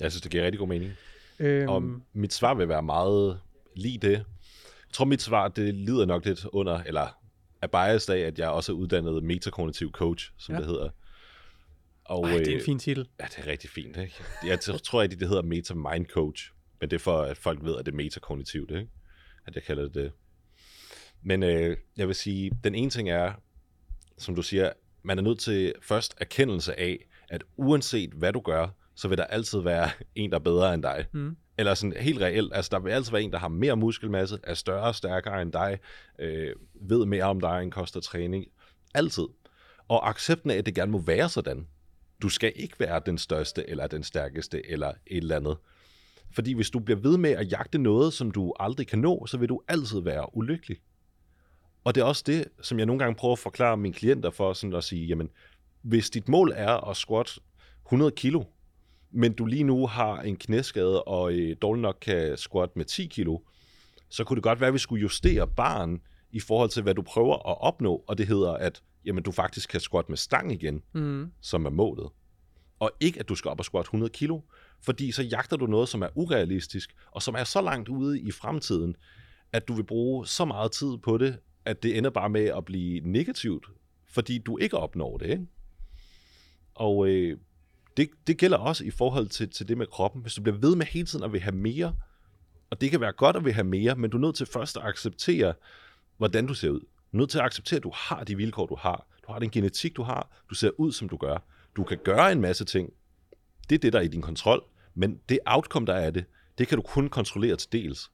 Jeg 0.00 0.12
synes, 0.12 0.22
det 0.22 0.30
giver 0.30 0.44
rigtig 0.44 0.58
god 0.58 0.68
mening. 0.68 0.92
Øhm, 1.38 1.68
og 1.68 1.82
mit 2.12 2.32
svar 2.32 2.54
vil 2.54 2.68
være 2.68 2.82
meget 2.82 3.40
lige 3.76 3.98
det. 3.98 4.12
Jeg 4.12 4.92
tror, 4.92 5.04
mit 5.04 5.22
svar, 5.22 5.48
det 5.48 5.74
lider 5.74 6.06
nok 6.06 6.24
lidt 6.24 6.46
under, 6.52 6.82
eller 6.82 7.18
er 7.62 7.66
biased 7.66 8.14
af, 8.14 8.20
at 8.20 8.38
jeg 8.38 8.48
også 8.48 8.72
er 8.72 8.76
uddannet 8.76 9.24
metakognitiv 9.24 9.90
coach, 9.92 10.32
som 10.38 10.54
ja. 10.54 10.60
det 10.60 10.68
hedder. 10.68 10.88
Og, 12.04 12.28
Ej, 12.28 12.38
det 12.38 12.48
er 12.48 12.52
en 12.52 12.58
øh, 12.58 12.64
fin 12.64 12.78
titel. 12.78 13.08
Ja, 13.20 13.24
det 13.24 13.38
er 13.38 13.46
rigtig 13.46 13.70
fint. 13.70 13.96
Ikke? 13.96 14.14
Jeg 14.46 14.60
tror, 14.60 15.02
at 15.02 15.10
det 15.10 15.28
hedder 15.28 15.42
meta 15.42 15.74
mind 15.74 16.06
coach, 16.06 16.52
men 16.80 16.90
det 16.90 16.96
er 16.96 17.00
for, 17.00 17.18
at 17.18 17.36
folk 17.36 17.64
ved, 17.64 17.76
at 17.76 17.86
det 17.86 17.92
er 17.92 17.96
metakognitivt. 17.96 18.70
Ikke? 18.70 18.88
at 19.46 19.54
jeg 19.54 19.62
kalder 19.62 19.82
det 19.82 19.94
det. 19.94 20.12
Men 21.22 21.42
øh, 21.42 21.76
jeg 21.96 22.06
vil 22.06 22.14
sige, 22.14 22.50
den 22.64 22.74
ene 22.74 22.90
ting 22.90 23.10
er, 23.10 23.32
som 24.18 24.34
du 24.34 24.42
siger, 24.42 24.72
man 25.02 25.18
er 25.18 25.22
nødt 25.22 25.38
til 25.38 25.74
først 25.82 26.14
erkendelse 26.20 26.80
af, 26.80 27.06
at 27.28 27.44
uanset 27.56 28.10
hvad 28.10 28.32
du 28.32 28.40
gør, 28.40 28.68
så 28.94 29.08
vil 29.08 29.18
der 29.18 29.24
altid 29.24 29.60
være 29.60 29.90
en, 30.14 30.30
der 30.30 30.36
er 30.36 30.42
bedre 30.42 30.74
end 30.74 30.82
dig. 30.82 31.06
Mm. 31.12 31.36
Eller 31.58 31.74
sådan 31.74 31.96
helt 32.00 32.20
reelt, 32.20 32.52
altså 32.54 32.68
der 32.72 32.78
vil 32.78 32.90
altid 32.90 33.12
være 33.12 33.22
en, 33.22 33.32
der 33.32 33.38
har 33.38 33.48
mere 33.48 33.76
muskelmasse, 33.76 34.38
er 34.42 34.54
større 34.54 34.82
og 34.82 34.94
stærkere 34.94 35.42
end 35.42 35.52
dig, 35.52 35.78
øh, 36.18 36.56
ved 36.74 37.06
mere 37.06 37.24
om 37.24 37.40
dig 37.40 37.62
end 37.62 37.72
koster 37.72 38.00
træning. 38.00 38.46
Altid. 38.94 39.26
Og 39.88 40.08
accepten 40.08 40.50
af, 40.50 40.56
at 40.56 40.66
det 40.66 40.74
gerne 40.74 40.92
må 40.92 40.98
være 40.98 41.28
sådan. 41.28 41.66
Du 42.22 42.28
skal 42.28 42.52
ikke 42.56 42.80
være 42.80 43.00
den 43.06 43.18
største, 43.18 43.70
eller 43.70 43.86
den 43.86 44.02
stærkeste, 44.02 44.70
eller 44.70 44.88
et 45.06 45.16
eller 45.16 45.36
andet. 45.36 45.56
Fordi 46.30 46.52
hvis 46.52 46.70
du 46.70 46.78
bliver 46.78 47.00
ved 47.00 47.18
med 47.18 47.30
at 47.30 47.52
jagte 47.52 47.78
noget, 47.78 48.12
som 48.12 48.30
du 48.30 48.54
aldrig 48.60 48.86
kan 48.86 48.98
nå, 48.98 49.26
så 49.26 49.38
vil 49.38 49.48
du 49.48 49.60
altid 49.68 50.00
være 50.00 50.36
ulykkelig. 50.36 50.76
Og 51.84 51.94
det 51.94 52.00
er 52.00 52.04
også 52.04 52.22
det, 52.26 52.44
som 52.62 52.78
jeg 52.78 52.86
nogle 52.86 52.98
gange 52.98 53.14
prøver 53.14 53.32
at 53.32 53.38
forklare 53.38 53.76
mine 53.76 53.94
klienter 53.94 54.30
for, 54.30 54.52
sådan 54.52 54.76
at 54.76 54.84
sige, 54.84 55.06
jamen, 55.06 55.30
hvis 55.82 56.10
dit 56.10 56.28
mål 56.28 56.52
er 56.54 56.90
at 56.90 56.96
squat 56.96 57.38
100 57.86 58.10
kilo, 58.10 58.44
men 59.12 59.32
du 59.32 59.46
lige 59.46 59.64
nu 59.64 59.86
har 59.86 60.20
en 60.20 60.36
knæskade 60.36 61.02
og 61.02 61.32
øh, 61.32 61.56
dårligt 61.62 61.82
nok 61.82 61.98
kan 62.00 62.36
squat 62.36 62.76
med 62.76 62.84
10 62.84 63.06
kilo, 63.06 63.38
så 64.08 64.24
kunne 64.24 64.36
det 64.36 64.42
godt 64.42 64.60
være, 64.60 64.68
at 64.68 64.74
vi 64.74 64.78
skulle 64.78 65.00
justere 65.00 65.46
barn 65.46 66.00
i 66.30 66.40
forhold 66.40 66.70
til, 66.70 66.82
hvad 66.82 66.94
du 66.94 67.02
prøver 67.02 67.34
at 67.34 67.60
opnå, 67.60 68.04
og 68.06 68.18
det 68.18 68.26
hedder, 68.26 68.52
at 68.52 68.82
jamen, 69.04 69.22
du 69.22 69.32
faktisk 69.32 69.68
kan 69.68 69.80
squat 69.80 70.08
med 70.08 70.16
stang 70.16 70.52
igen, 70.52 70.82
mm. 70.92 71.32
som 71.40 71.66
er 71.66 71.70
målet. 71.70 72.08
Og 72.78 72.90
ikke, 73.00 73.20
at 73.20 73.28
du 73.28 73.34
skal 73.34 73.48
op 73.48 73.58
og 73.58 73.64
squat 73.64 73.82
100 73.82 74.10
kilo, 74.10 74.40
fordi 74.82 75.12
så 75.12 75.22
jagter 75.22 75.56
du 75.56 75.66
noget, 75.66 75.88
som 75.88 76.02
er 76.02 76.08
urealistisk, 76.14 76.94
og 77.10 77.22
som 77.22 77.34
er 77.34 77.44
så 77.44 77.60
langt 77.60 77.88
ude 77.88 78.20
i 78.20 78.30
fremtiden, 78.30 78.96
at 79.52 79.68
du 79.68 79.74
vil 79.74 79.84
bruge 79.84 80.26
så 80.26 80.44
meget 80.44 80.72
tid 80.72 80.98
på 80.98 81.18
det, 81.18 81.38
at 81.64 81.82
det 81.82 81.98
ender 81.98 82.10
bare 82.10 82.30
med 82.30 82.44
at 82.44 82.64
blive 82.64 83.00
negativt, 83.00 83.66
fordi 84.08 84.38
du 84.38 84.58
ikke 84.58 84.76
opnår 84.76 85.18
det. 85.18 85.30
Ikke? 85.30 85.46
Og 86.74 87.08
øh, 87.08 87.38
det, 87.96 88.10
det 88.26 88.38
gælder 88.38 88.58
også 88.58 88.84
i 88.84 88.90
forhold 88.90 89.28
til, 89.28 89.50
til 89.50 89.68
det 89.68 89.78
med 89.78 89.86
kroppen. 89.86 90.22
Hvis 90.22 90.34
du 90.34 90.42
bliver 90.42 90.58
ved 90.58 90.76
med 90.76 90.86
hele 90.86 91.06
tiden 91.06 91.24
at 91.24 91.32
vil 91.32 91.40
have 91.40 91.54
mere, 91.56 91.94
Og 92.70 92.80
det 92.80 92.90
kan 92.90 93.00
være 93.00 93.12
godt 93.12 93.36
at 93.36 93.44
vil 93.44 93.52
have 93.52 93.64
mere, 93.64 93.94
men 93.96 94.10
du 94.10 94.16
er 94.16 94.20
nødt 94.20 94.36
til 94.36 94.46
først 94.46 94.76
at 94.76 94.82
acceptere, 94.84 95.54
hvordan 96.16 96.46
du 96.46 96.54
ser 96.54 96.70
ud. 96.70 96.80
Du 96.80 96.86
er 97.16 97.16
nødt 97.16 97.30
til 97.30 97.38
at 97.38 97.44
acceptere, 97.44 97.76
at 97.76 97.82
du 97.82 97.92
har 97.94 98.24
de 98.24 98.36
vilkår, 98.36 98.66
du 98.66 98.76
har. 98.76 99.06
Du 99.26 99.32
har 99.32 99.38
den 99.38 99.50
genetik, 99.50 99.96
du 99.96 100.02
har. 100.02 100.42
Du 100.50 100.54
ser 100.54 100.70
ud, 100.78 100.92
som 100.92 101.08
du 101.08 101.16
gør. 101.16 101.38
Du 101.76 101.84
kan 101.84 101.98
gøre 102.04 102.32
en 102.32 102.40
masse 102.40 102.64
ting. 102.64 102.92
Det 103.68 103.74
er 103.74 103.78
det, 103.78 103.92
der 103.92 103.98
er 103.98 104.02
i 104.02 104.08
din 104.08 104.22
kontrol. 104.22 104.64
Men 104.94 105.20
det 105.28 105.38
outcome, 105.46 105.86
der 105.86 105.94
er 105.94 106.06
af 106.06 106.14
det, 106.14 106.24
det 106.58 106.68
kan 106.68 106.78
du 106.78 106.82
kun 106.82 107.08
kontrollere 107.08 107.56
til 107.56 107.72
dels. 107.72 108.10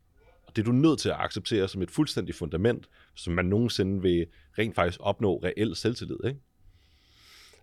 Og 0.47 0.57
det 0.57 0.63
er 0.63 0.67
du 0.67 0.73
nødt 0.73 0.99
til 0.99 1.09
at 1.09 1.17
acceptere 1.19 1.69
som 1.69 1.83
et 1.83 1.91
fuldstændigt 1.91 2.39
fundament, 2.39 2.89
som 3.15 3.33
man 3.33 3.45
nogensinde 3.45 4.03
vil 4.03 4.27
rent 4.59 4.75
faktisk 4.75 4.99
opnå 5.03 5.37
reel 5.45 5.77
selvtillid. 5.77 6.19
Ikke? 6.25 6.41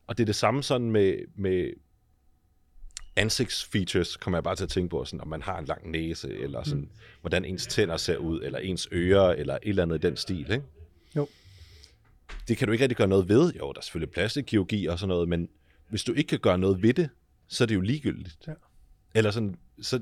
Og 0.07 0.17
det 0.17 0.23
er 0.23 0.25
det 0.25 0.35
samme 0.35 0.63
sådan 0.63 0.91
med, 0.91 1.17
med 1.35 1.71
ansigtsfeatures, 3.15 4.17
kommer 4.17 4.37
jeg 4.37 4.43
bare 4.43 4.55
til 4.55 4.63
at 4.63 4.69
tænke 4.69 4.89
på, 4.89 5.05
sådan, 5.05 5.21
om 5.21 5.27
man 5.27 5.41
har 5.41 5.59
en 5.59 5.65
lang 5.65 5.91
næse, 5.91 6.37
eller 6.37 6.63
sådan, 6.63 6.79
mm. 6.79 6.89
hvordan 7.21 7.45
ens 7.45 7.67
tænder 7.67 7.97
ser 7.97 8.17
ud, 8.17 8.41
eller 8.43 8.59
ens 8.59 8.87
ører, 8.91 9.33
eller 9.33 9.53
et 9.53 9.59
eller 9.69 9.83
andet 9.83 10.03
i 10.03 10.07
den 10.07 10.17
stil. 10.17 10.51
Ikke? 10.51 10.63
Jo. 11.15 11.27
Det 12.47 12.57
kan 12.57 12.67
du 12.67 12.71
ikke 12.71 12.83
rigtig 12.83 12.97
gøre 12.97 13.07
noget 13.07 13.29
ved. 13.29 13.53
Jo, 13.53 13.71
der 13.71 13.79
er 13.79 13.81
selvfølgelig 13.81 14.13
plastikkirurgi 14.13 14.85
og 14.85 14.99
sådan 14.99 15.07
noget, 15.07 15.29
men 15.29 15.49
hvis 15.89 16.03
du 16.03 16.13
ikke 16.13 16.27
kan 16.27 16.39
gøre 16.39 16.57
noget 16.57 16.81
ved 16.81 16.93
det, 16.93 17.09
så 17.47 17.63
er 17.63 17.65
det 17.65 17.75
jo 17.75 17.81
ligegyldigt. 17.81 18.37
Ja. 18.47 18.53
Eller 19.15 19.31
sådan, 19.31 19.55
så 19.81 19.99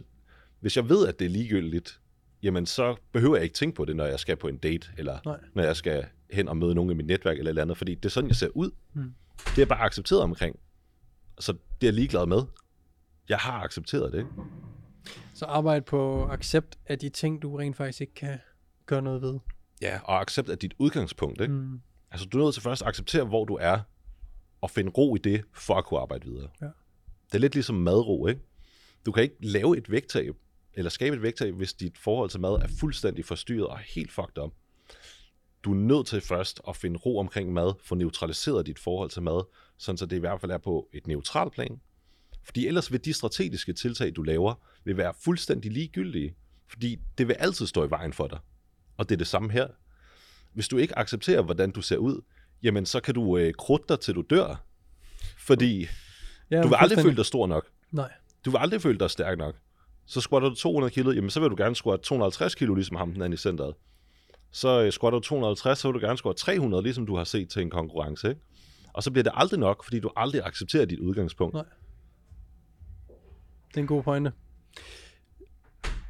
hvis 0.60 0.78
jeg 0.78 0.90
ved, 0.90 1.08
at 1.08 1.20
det 1.20 1.26
er 1.26 1.30
ligegyldigt, 1.30 2.00
jamen 2.44 2.66
så 2.66 2.96
behøver 3.12 3.36
jeg 3.36 3.44
ikke 3.44 3.56
tænke 3.56 3.76
på 3.76 3.86
det, 3.86 3.96
når 3.96 4.06
jeg 4.06 4.20
skal 4.20 4.36
på 4.36 4.48
en 4.48 4.58
date, 4.58 4.88
eller 4.98 5.20
Nej. 5.26 5.38
når 5.54 5.64
jeg 5.64 5.76
skal 5.76 6.06
hen 6.32 6.48
og 6.48 6.58
møde 6.58 6.76
nogen 6.76 6.92
i 6.92 6.94
mit 6.94 7.06
netværk 7.06 7.38
eller 7.38 7.50
et 7.50 7.50
eller 7.50 7.62
andet, 7.62 7.78
fordi 7.78 7.96
det 7.96 8.06
er 8.06 8.10
sådan, 8.10 8.28
jeg 8.28 8.36
ser 8.36 8.48
ud. 8.48 8.72
Mm. 8.94 9.14
Det 9.38 9.48
er 9.48 9.62
jeg 9.62 9.68
bare 9.68 9.82
accepteret 9.82 10.22
omkring. 10.22 10.60
Så 11.40 11.52
det 11.52 11.60
er 11.82 11.88
jeg 11.88 11.94
ligeglad 11.94 12.26
med. 12.26 12.42
Jeg 13.30 13.38
har 13.38 13.64
accepteret 13.64 14.14
det. 14.14 14.20
ikke? 14.20 14.30
Så 15.34 15.46
arbejde 15.46 15.82
på 15.82 16.26
accept 16.26 16.80
af 16.86 17.00
de 17.00 17.10
ting, 17.10 17.42
du 17.42 17.56
rent 17.56 17.78
faktisk 17.78 18.02
ikke 18.02 18.14
kan 18.14 18.40
gøre 18.86 19.02
noget 19.02 19.22
ved. 19.22 19.40
Ja, 19.82 20.00
og 20.04 20.22
accept 20.22 20.50
af 20.50 20.58
dit 20.58 20.74
udgangspunkt. 20.80 21.42
Ikke? 21.42 21.54
Mm. 21.54 21.82
Altså, 22.12 22.28
du 22.28 22.40
er 22.40 22.44
nødt 22.44 22.54
til 22.54 22.64
først 22.64 22.82
at 22.82 22.88
acceptere, 22.88 23.24
hvor 23.24 23.46
du 23.46 23.58
er, 23.62 23.80
og 24.62 24.70
finde 24.70 24.92
ro 24.92 25.16
i 25.16 25.20
det, 25.20 25.44
for 25.54 25.76
at 25.76 25.86
kunne 25.86 26.00
arbejde 26.00 26.26
videre. 26.26 26.50
Ja. 26.62 26.66
Det 27.26 27.36
er 27.36 27.40
lidt 27.40 27.54
ligesom 27.54 27.76
madro, 27.76 28.28
ikke? 28.28 28.42
Du 29.06 29.12
kan 29.12 29.24
ikke 29.24 29.36
lave 29.40 29.78
et 29.78 29.92
vægttab, 29.92 30.36
eller 30.74 30.90
skabe 30.90 31.16
et 31.16 31.22
vægttab, 31.22 31.54
hvis 31.54 31.74
dit 31.74 31.98
forhold 31.98 32.30
til 32.30 32.40
mad 32.40 32.52
er 32.52 32.68
fuldstændig 32.80 33.26
forstyrret 33.26 33.68
og 33.68 33.78
helt 33.78 34.12
fucked 34.12 34.38
up. 34.44 34.52
Du 35.64 35.72
er 35.72 35.76
nødt 35.76 36.08
til 36.08 36.22
først 36.22 36.62
at 36.68 36.76
finde 36.76 37.00
ro 37.00 37.18
omkring 37.18 37.54
mad, 37.54 37.74
få 37.84 37.96
neutraliseret 37.96 38.66
dit 38.66 38.80
forhold 38.80 39.10
til 39.10 39.22
mad, 39.22 39.44
sådan 39.78 39.98
så 39.98 40.06
det 40.06 40.16
i 40.16 40.20
hvert 40.20 40.42
fald 40.42 40.52
er 40.52 40.58
på 40.58 40.90
et 40.94 41.08
neutralt 41.08 41.54
plan. 41.54 41.82
Fordi 42.44 42.68
ellers 42.68 42.92
vil 42.92 43.06
de 43.06 43.14
strategiske 43.14 43.74
tiltag, 43.74 44.16
du 44.16 44.22
laver, 44.22 44.54
vil 44.86 44.98
være 44.98 45.14
fuldstændig 45.24 45.72
ligegyldige. 45.72 46.36
Fordi 46.68 46.98
det 47.18 47.28
vil 47.28 47.34
altid 47.34 47.68
stå 47.68 47.86
i 47.86 47.90
vejen 47.90 48.14
for 48.14 48.28
dig. 48.28 48.40
Og 48.98 49.10
det 49.10 49.16
er 49.16 49.18
det 49.18 49.28
samme 49.28 49.52
her. 49.52 49.68
Hvis 50.54 50.68
du 50.68 50.78
ikke 50.78 51.00
accepterer, 51.00 51.42
hvordan 51.42 51.72
du 51.72 51.82
ser 51.82 51.98
ud, 51.98 52.22
jamen 52.64 52.86
så 52.86 53.00
kan 53.00 53.14
du 53.14 53.38
øh, 53.38 53.54
krudte 53.54 53.86
dig, 53.90 54.00
til 54.00 54.16
du 54.16 54.24
dør. 54.30 54.66
Fordi 55.38 55.88
Ja, 56.52 56.62
du 56.62 56.68
vil 56.68 56.78
aldrig 56.80 57.00
føle 57.00 57.16
dig 57.16 57.26
stor 57.26 57.48
nok. 57.48 57.68
Nej. 57.92 58.12
Du 58.46 58.52
vil 58.52 58.58
aldrig 58.58 58.82
føle 58.82 59.00
dig 59.00 59.10
stærk 59.10 59.38
nok. 59.38 59.56
Så 60.06 60.22
squatter 60.22 60.50
du 60.50 60.56
200 60.56 60.92
kilo, 60.94 61.12
jamen 61.12 61.30
så 61.30 61.40
vil 61.40 61.50
du 61.50 61.56
gerne 61.58 61.76
squatte 61.76 62.06
250 62.06 62.56
kilo, 62.56 62.74
ligesom 62.74 62.98
ham 62.98 63.14
den 63.14 63.22
anden 63.22 63.34
i 63.34 63.38
centret. 63.38 63.74
Så 64.52 64.84
øh, 64.84 64.92
squatter 64.92 65.20
du 65.20 65.24
250, 65.24 65.80
så 65.80 65.88
vil 65.88 66.02
du 66.02 66.06
gerne 66.06 66.18
squatte 66.18 66.42
300, 66.42 66.84
ligesom 66.84 67.06
du 67.06 67.16
har 67.16 67.24
set 67.24 67.50
til 67.50 67.62
en 67.62 67.70
konkurrence. 67.70 68.30
Ikke? 68.30 68.42
Og 68.94 69.04
så 69.04 69.12
bliver 69.12 69.24
det 69.24 69.32
aldrig 69.36 69.60
nok, 69.60 69.84
fordi 69.84 70.00
du 70.00 70.12
aldrig 70.16 70.42
accepterer 70.46 70.86
dit 70.86 71.00
udgangspunkt. 71.00 71.54
Nej. 71.54 71.66
Det 73.74 73.80
er 73.80 73.82
en 73.82 73.88
god 73.88 74.04
pointe. 74.04 74.32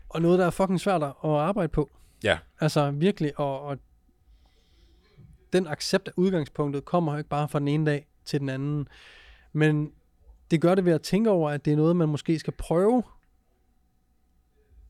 Og 0.09 0.21
noget, 0.21 0.39
der 0.39 0.45
er 0.45 0.49
fucking 0.49 0.79
svært 0.79 1.03
at 1.03 1.13
arbejde 1.23 1.69
på. 1.69 1.91
Ja, 2.23 2.37
Altså 2.59 2.91
virkelig, 2.91 3.39
og, 3.39 3.61
og 3.61 3.77
den 5.53 5.67
accept 5.67 6.07
af 6.07 6.11
udgangspunktet 6.15 6.85
kommer 6.85 7.11
jo 7.11 7.17
ikke 7.17 7.29
bare 7.29 7.49
fra 7.49 7.59
den 7.59 7.67
ene 7.67 7.85
dag 7.85 8.07
til 8.25 8.39
den 8.39 8.49
anden. 8.49 8.87
Men 9.53 9.91
det 10.51 10.61
gør 10.61 10.75
det 10.75 10.85
ved 10.85 10.93
at 10.93 11.01
tænke 11.01 11.29
over, 11.29 11.49
at 11.49 11.65
det 11.65 11.73
er 11.73 11.77
noget, 11.77 11.95
man 11.95 12.09
måske 12.09 12.39
skal 12.39 12.53
prøve 12.53 13.03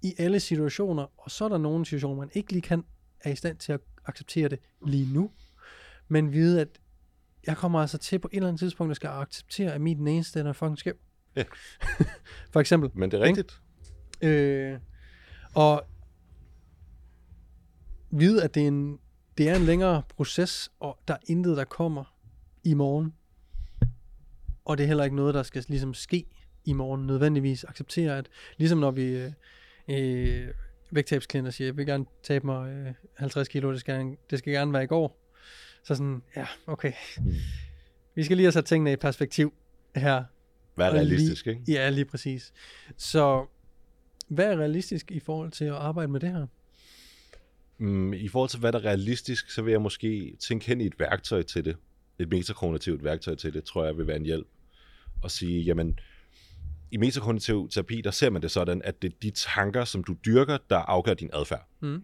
i 0.02 0.14
alle 0.18 0.40
situationer. 0.40 1.06
Og 1.18 1.32
så 1.32 1.46
er 1.46 1.50
der 1.50 1.58
nogle 1.58 1.86
situationer, 1.86 2.20
man 2.20 2.30
ikke 2.34 2.52
lige 2.52 2.62
kan, 2.62 2.86
er 3.20 3.32
i 3.32 3.36
stand 3.36 3.58
til 3.58 3.72
at 3.72 3.80
acceptere 4.06 4.50
det 4.50 4.60
lige 4.86 5.14
nu. 5.14 5.32
Men 6.08 6.34
vide, 6.34 6.62
at 6.62 6.68
jeg 7.48 7.58
kommer 7.58 7.80
altså 7.80 7.98
til 7.98 8.20
på 8.20 8.30
et 8.32 8.36
eller 8.36 8.48
andet 8.50 8.60
tidspunkt, 8.60 8.92
at 8.92 8.96
skal 8.96 9.08
acceptere, 9.08 9.74
at 9.74 9.82
mit 9.82 9.98
den 9.98 10.48
er 10.48 10.54
fucking 10.54 10.78
skæv. 10.78 10.96
Ja. 11.36 11.44
For 12.54 12.60
eksempel. 12.60 12.92
men 12.94 13.12
det 13.12 13.20
er 13.20 13.24
rigtigt. 13.24 13.62
Øh, 14.22 14.80
og 15.56 15.84
vide, 18.12 18.44
at 18.44 18.56
det 18.56 18.64
er, 18.64 18.68
en, 18.68 19.00
det 19.38 19.50
er 19.50 19.56
en 19.56 19.66
længere 19.66 20.04
proces, 20.10 20.72
og 20.80 21.00
der 21.08 21.14
er 21.14 21.18
intet, 21.28 21.58
der 21.58 21.64
kommer 21.64 22.16
i 22.64 22.74
morgen. 22.74 23.14
Og 24.66 24.78
det 24.78 24.84
er 24.84 24.88
heller 24.88 25.04
ikke 25.04 25.16
noget, 25.16 25.34
der 25.34 25.44
skal 25.44 25.66
ligesom 25.68 25.94
ske 25.94 26.26
i 26.66 26.74
morgen 26.74 27.08
nødvendigvis. 27.08 27.64
Acceptere, 27.64 28.18
at 28.18 28.30
ligesom 28.58 28.80
når 28.80 28.92
vi 28.92 29.04
øh, 29.04 29.32
øh, 29.88 30.48
vægttabsklienter 30.92 31.52
siger, 31.52 31.68
jeg 31.68 31.78
vil 31.78 31.86
gerne 31.86 32.06
tabe 32.24 32.46
mig 32.46 32.70
øh, 32.70 32.94
50 33.18 33.48
kilo, 33.48 33.72
det 33.72 33.80
skal, 33.80 34.18
det 34.30 34.40
skal 34.40 34.54
gerne 34.54 34.74
være 34.74 34.84
i 34.84 34.88
går. 34.88 35.20
Så 35.84 35.96
sådan, 35.96 36.24
ja, 36.36 36.48
okay. 36.68 36.94
Mm. 37.18 37.34
Vi 38.16 38.24
skal 38.24 38.38
lige 38.38 38.46
have 38.46 38.52
sat 38.52 38.66
tingene 38.66 38.92
i 38.92 38.96
perspektiv 38.96 39.54
her. 39.96 40.24
Vær 40.76 40.88
Og 40.88 40.94
realistisk, 40.94 41.46
lige, 41.46 41.60
ikke? 41.60 41.72
Ja, 41.72 41.90
lige 41.90 42.06
præcis. 42.06 42.54
Så 42.98 43.46
hvad 44.28 44.46
er 44.46 44.58
realistisk 44.58 45.12
i 45.12 45.20
forhold 45.20 45.52
til 45.52 45.66
at 45.66 45.74
arbejde 45.74 46.12
med 46.12 46.20
det 46.20 46.30
her? 46.30 46.48
Mm, 47.78 48.14
I 48.14 48.28
forhold 48.28 48.50
til, 48.50 48.60
hvad 48.60 48.72
der 48.72 48.80
er 48.80 48.86
realistisk, 48.86 49.50
så 49.52 49.62
vil 49.62 49.72
jeg 49.72 49.82
måske 49.82 50.38
tænke 50.40 50.66
hen 50.66 50.82
i 50.82 50.86
et 50.86 51.00
værktøj 51.00 51.42
til 51.42 51.66
det. 51.66 51.78
Et 52.20 52.30
metakognitivt 52.30 53.04
værktøj 53.04 53.36
til 53.36 53.54
det, 53.54 53.64
tror 53.64 53.86
jeg 53.86 53.98
vil 53.98 54.08
være 54.08 54.16
en 54.18 54.26
hjælp. 54.26 54.48
Og 55.24 55.32
sige, 55.32 55.62
jamen, 55.62 56.00
i 56.92 56.98
metakognitiv 56.98 57.70
terapi, 57.70 58.02
der 58.02 58.12
ser 58.12 58.30
man 58.30 58.42
det 58.42 58.52
sådan, 58.52 58.82
at 58.82 59.02
det 59.02 59.14
er 59.14 59.18
de 59.22 59.32
tanker, 59.32 59.86
som 59.86 60.04
du 60.04 60.16
dyrker, 60.26 60.58
der 60.70 60.78
afgør 60.78 61.14
din 61.14 61.30
adfærd. 61.34 61.68
Mm. 61.82 62.04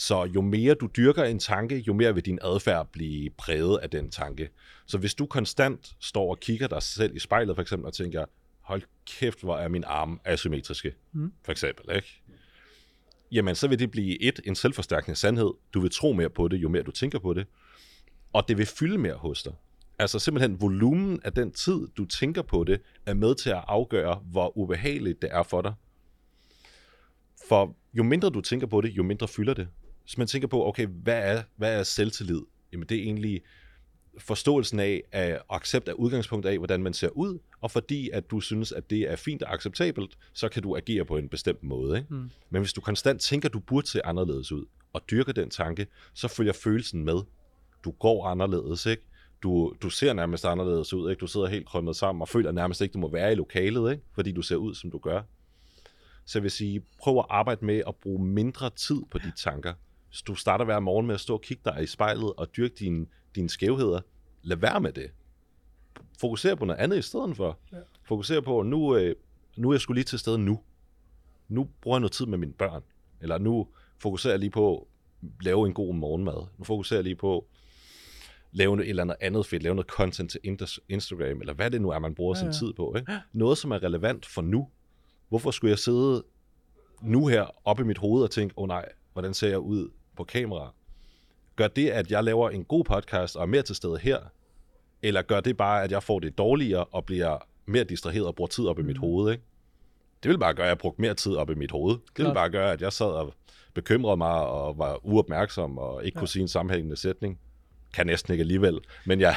Så 0.00 0.24
jo 0.24 0.40
mere 0.40 0.74
du 0.74 0.88
dyrker 0.96 1.24
en 1.24 1.38
tanke, 1.38 1.78
jo 1.86 1.92
mere 1.92 2.14
vil 2.14 2.24
din 2.24 2.38
adfærd 2.42 2.88
blive 2.92 3.30
præget 3.30 3.78
af 3.78 3.90
den 3.90 4.10
tanke. 4.10 4.48
Så 4.86 4.98
hvis 4.98 5.14
du 5.14 5.26
konstant 5.26 5.92
står 6.00 6.30
og 6.30 6.40
kigger 6.40 6.66
dig 6.68 6.82
selv 6.82 7.16
i 7.16 7.18
spejlet 7.18 7.56
for 7.56 7.62
eksempel 7.62 7.86
og 7.86 7.92
tænker, 7.94 8.24
hold 8.60 8.82
kæft, 9.06 9.42
hvor 9.42 9.56
er 9.56 9.68
min 9.68 9.84
arm 9.86 10.20
asymmetriske, 10.24 10.94
Mm. 11.12 11.32
for 11.44 11.52
eksempel, 11.52 11.96
ikke? 11.96 12.22
Jamen, 13.32 13.54
så 13.54 13.68
vil 13.68 13.78
det 13.78 13.90
blive 13.90 14.22
et, 14.22 14.40
en 14.44 14.54
selvforstærkende 14.54 15.16
sandhed. 15.16 15.50
Du 15.74 15.80
vil 15.80 15.90
tro 15.90 16.12
mere 16.12 16.30
på 16.30 16.48
det, 16.48 16.56
jo 16.56 16.68
mere 16.68 16.82
du 16.82 16.90
tænker 16.90 17.18
på 17.18 17.34
det. 17.34 17.46
Og 18.32 18.48
det 18.48 18.58
vil 18.58 18.66
fylde 18.66 18.98
mere 18.98 19.14
hos 19.14 19.42
dig. 19.42 19.52
Altså 19.98 20.18
simpelthen 20.18 20.60
volumen 20.60 21.20
af 21.24 21.32
den 21.32 21.52
tid, 21.52 21.88
du 21.96 22.04
tænker 22.04 22.42
på 22.42 22.64
det, 22.64 22.80
er 23.06 23.14
med 23.14 23.34
til 23.34 23.50
at 23.50 23.64
afgøre, 23.68 24.22
hvor 24.24 24.58
ubehageligt 24.58 25.22
det 25.22 25.30
er 25.32 25.42
for 25.42 25.62
dig. 25.62 25.74
For 27.48 27.76
jo 27.94 28.02
mindre 28.02 28.30
du 28.30 28.40
tænker 28.40 28.66
på 28.66 28.80
det, 28.80 28.88
jo 28.90 29.02
mindre 29.02 29.28
fylder 29.28 29.54
det. 29.54 29.68
Så 30.08 30.14
man 30.18 30.26
tænker 30.26 30.48
på, 30.48 30.66
okay, 30.66 30.86
hvad 30.86 31.36
er, 31.36 31.42
hvad 31.56 31.78
er 31.78 31.82
selvtillid? 31.82 32.40
Jamen 32.72 32.88
det 32.88 32.98
er 32.98 33.02
egentlig 33.02 33.42
forståelsen 34.18 34.80
af, 34.80 35.02
af 35.12 35.40
accept 35.50 35.88
af 35.88 35.92
udgangspunkt 35.92 36.46
af, 36.46 36.58
hvordan 36.58 36.82
man 36.82 36.92
ser 36.92 37.08
ud, 37.08 37.38
og 37.60 37.70
fordi 37.70 38.10
at 38.10 38.30
du 38.30 38.40
synes, 38.40 38.72
at 38.72 38.90
det 38.90 39.00
er 39.00 39.16
fint 39.16 39.42
og 39.42 39.54
acceptabelt, 39.54 40.18
så 40.32 40.48
kan 40.48 40.62
du 40.62 40.76
agere 40.76 41.04
på 41.04 41.16
en 41.16 41.28
bestemt 41.28 41.62
måde. 41.62 41.98
Ikke? 41.98 42.14
Mm. 42.14 42.30
Men 42.50 42.62
hvis 42.62 42.72
du 42.72 42.80
konstant 42.80 43.20
tænker, 43.20 43.48
at 43.48 43.52
du 43.52 43.58
burde 43.58 43.86
se 43.86 44.06
anderledes 44.06 44.52
ud, 44.52 44.64
og 44.92 45.02
dyrker 45.10 45.32
den 45.32 45.50
tanke, 45.50 45.86
så 46.14 46.28
følger 46.28 46.52
følelsen 46.52 47.04
med. 47.04 47.18
Du 47.84 47.90
går 47.90 48.26
anderledes, 48.26 48.86
ikke? 48.86 49.02
Du, 49.42 49.74
du 49.82 49.90
ser 49.90 50.12
nærmest 50.12 50.44
anderledes 50.44 50.94
ud, 50.94 51.10
ikke? 51.10 51.20
Du 51.20 51.26
sidder 51.26 51.46
helt 51.46 51.66
krømmet 51.66 51.96
sammen 51.96 52.22
og 52.22 52.28
føler 52.28 52.52
nærmest 52.52 52.80
ikke, 52.80 52.92
du 52.92 52.98
må 52.98 53.10
være 53.10 53.32
i 53.32 53.34
lokalet, 53.34 53.90
ikke? 53.90 54.02
Fordi 54.14 54.32
du 54.32 54.42
ser 54.42 54.56
ud, 54.56 54.74
som 54.74 54.90
du 54.90 54.98
gør. 54.98 55.22
Så 56.24 56.38
jeg 56.38 56.42
vil 56.42 56.50
sige, 56.50 56.82
prøv 56.98 57.18
at 57.18 57.26
arbejde 57.28 57.66
med 57.66 57.82
at 57.86 57.94
bruge 57.96 58.24
mindre 58.26 58.70
tid 58.70 59.02
på 59.10 59.18
de 59.18 59.32
tanker. 59.36 59.72
Du 60.26 60.34
starter 60.34 60.64
hver 60.64 60.80
morgen 60.80 61.06
med 61.06 61.14
at 61.14 61.20
stå 61.20 61.34
og 61.34 61.42
kigge 61.42 61.62
dig 61.64 61.82
i 61.82 61.86
spejlet 61.86 62.32
og 62.36 62.56
dyrke 62.56 62.74
dine, 62.78 63.06
dine 63.34 63.48
skævheder, 63.48 64.00
lad 64.42 64.56
være 64.56 64.80
med 64.80 64.92
det. 64.92 65.10
Fokuser 66.20 66.54
på 66.54 66.64
noget 66.64 66.80
andet 66.80 66.98
i 66.98 67.02
stedet 67.02 67.36
for. 67.36 67.58
Ja. 67.72 67.76
Fokuser 68.04 68.40
på, 68.40 68.62
nu, 68.62 68.96
øh, 68.96 69.16
nu 69.56 69.68
er 69.70 69.74
jeg 69.74 69.80
skulle 69.80 69.98
lige 69.98 70.04
til 70.04 70.18
stede 70.18 70.38
nu. 70.38 70.60
Nu 71.48 71.68
bruger 71.80 71.96
jeg 71.96 72.00
noget 72.00 72.12
tid 72.12 72.26
med 72.26 72.38
mine 72.38 72.52
børn. 72.52 72.82
Eller 73.20 73.38
nu 73.38 73.68
fokuserer 73.98 74.32
jeg 74.32 74.40
lige 74.40 74.50
på 74.50 74.78
at 75.22 75.28
lave 75.40 75.66
en 75.66 75.74
god 75.74 75.94
morgenmad. 75.94 76.46
Nu 76.58 76.64
fokuserer 76.64 76.98
jeg 76.98 77.04
lige 77.04 77.16
på 77.16 77.38
at 77.38 77.44
lave 78.52 78.82
et 78.82 78.88
eller 78.88 79.02
andet 79.02 79.16
andet 79.20 79.46
fedt, 79.46 79.62
lave 79.62 79.74
noget 79.74 79.86
content 79.86 80.30
til 80.30 80.40
Instagram, 80.88 81.40
eller 81.40 81.54
hvad 81.54 81.70
det 81.70 81.80
nu 81.82 81.90
er, 81.90 81.98
man 81.98 82.14
bruger 82.14 82.36
Ja, 82.36 82.40
sin 82.40 82.48
ja. 82.48 82.52
tid 82.52 82.72
på. 82.72 82.94
Ikke? 82.96 83.12
Noget, 83.32 83.58
som 83.58 83.70
er 83.70 83.82
relevant 83.82 84.26
for 84.26 84.42
nu. 84.42 84.68
Hvorfor 85.28 85.50
skulle 85.50 85.70
jeg 85.70 85.78
sidde 85.78 86.24
nu 87.02 87.26
her 87.26 87.46
oppe 87.64 87.82
i 87.82 87.86
mit 87.86 87.98
hoved 87.98 88.22
og 88.22 88.30
tænke, 88.30 88.58
åh 88.58 88.62
oh, 88.62 88.68
nej, 88.68 88.88
hvordan 89.12 89.34
ser 89.34 89.48
jeg 89.48 89.58
ud 89.58 89.90
på 90.18 90.24
kamera? 90.24 90.72
Gør 91.56 91.68
det, 91.68 91.90
at 91.90 92.10
jeg 92.10 92.24
laver 92.24 92.50
en 92.50 92.64
god 92.64 92.84
podcast 92.84 93.36
og 93.36 93.42
er 93.42 93.46
mere 93.46 93.62
til 93.62 93.74
stede 93.76 93.98
her? 93.98 94.18
Eller 95.02 95.22
gør 95.22 95.40
det 95.40 95.56
bare, 95.56 95.82
at 95.82 95.92
jeg 95.92 96.02
får 96.02 96.18
det 96.20 96.38
dårligere 96.38 96.84
og 96.84 97.04
bliver 97.04 97.38
mere 97.66 97.84
distraheret 97.84 98.26
og 98.26 98.34
bruger 98.34 98.48
tid 98.48 98.66
op 98.66 98.78
i 98.78 98.82
mit 98.82 98.96
Mm. 98.96 99.00
hoved? 99.00 99.32
Ikke? 99.32 99.44
det 100.22 100.28
ville 100.28 100.38
bare 100.38 100.54
gøre, 100.54 100.66
at 100.66 100.68
jeg 100.70 100.78
brugte 100.78 101.00
mere 101.00 101.14
tid 101.14 101.34
op 101.34 101.50
i 101.50 101.54
mit 101.54 101.70
hoved. 101.70 101.94
Det 101.94 102.02
ville 102.16 102.24
Klart. 102.26 102.34
bare 102.34 102.50
gøre, 102.50 102.72
at 102.72 102.82
jeg 102.82 102.92
sad 102.92 103.06
og 103.06 103.34
bekymrede 103.74 104.16
mig 104.16 104.30
og 104.46 104.78
var 104.78 105.06
uopmærksom 105.06 105.78
og 105.78 106.04
ikke 106.04 106.16
ja. 106.16 106.20
kunne 106.20 106.28
sige 106.28 106.42
en 106.42 106.48
sammenhængende 106.48 106.96
sætning. 106.96 107.38
Kan 107.94 108.06
næsten 108.06 108.32
ikke 108.32 108.42
alligevel, 108.42 108.78
men 109.06 109.20
jeg, 109.20 109.34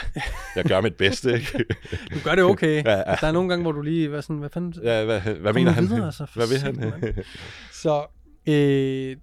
jeg 0.56 0.64
gør 0.66 0.82
mit 0.82 0.96
bedste. 0.96 1.34
Ikke? 1.34 1.66
Du 2.14 2.20
gør 2.24 2.36
det 2.36 2.44
okay. 2.44 2.84
Ja, 2.86 2.92
ja. 2.98 3.16
Der 3.22 3.28
er 3.28 3.32
nogle 3.32 3.50
gange, 3.50 3.64
hvor 3.64 3.72
du 3.72 3.82
lige... 3.82 4.08
Hvad, 4.08 4.22
sådan, 4.22 4.38
hvad 4.38 4.50
fanden... 4.50 4.74
ja, 4.84 5.06
hvad, 5.06 5.22
hvad 5.22 5.54
mener 5.54 5.72
han? 5.72 5.90
videre, 5.90 6.06
altså, 6.06 6.26
hvad 6.36 6.48
vil 6.48 6.58
han? 6.60 6.94
Så, 7.72 8.06
øh, 8.48 9.18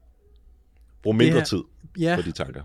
Brug 1.08 1.16
mindre 1.16 1.38
her- 1.38 1.44
tid 1.44 1.62
ja, 1.98 2.16
på 2.16 2.22
de 2.22 2.32
tanker. 2.32 2.62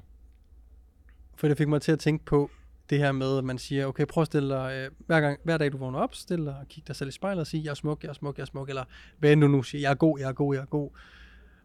for 1.36 1.48
det 1.48 1.58
fik 1.58 1.68
mig 1.68 1.82
til 1.82 1.92
at 1.92 2.00
tænke 2.00 2.26
på 2.26 2.50
det 2.90 2.98
her 3.00 3.12
med, 3.12 3.38
at 3.38 3.44
man 3.44 3.58
siger, 3.58 3.86
okay, 3.86 4.06
prøv 4.06 4.22
at 4.22 4.26
stille 4.28 4.50
dig, 4.50 4.74
øh, 4.86 4.92
hver, 5.08 5.22
gang, 5.22 5.40
hver 5.44 5.58
dag 5.58 5.72
du 5.72 5.78
vågner 5.78 6.00
op, 6.00 6.16
stille 6.16 6.46
dig 6.46 6.56
og 6.60 6.68
kig 6.68 6.88
dig 6.88 6.96
selv 6.96 7.08
i 7.08 7.12
spejlet 7.12 7.42
og 7.42 7.48
sige, 7.48 7.64
jeg 7.64 7.70
er 7.70 7.74
smuk, 7.76 8.04
jeg 8.04 8.10
er 8.10 8.14
smuk, 8.14 8.38
jeg 8.38 8.42
er 8.42 8.46
smuk, 8.46 8.70
eller 8.70 8.84
hvad 9.20 9.32
end 9.32 9.42
du 9.42 9.48
nu 9.48 9.64
siger, 9.64 9.82
jeg 9.82 9.92
er 9.92 9.96
god, 9.96 10.20
jeg 10.20 10.30
er 10.30 10.34
god, 10.34 10.56
jeg 10.56 10.62
er 10.62 10.66
god. 10.66 10.90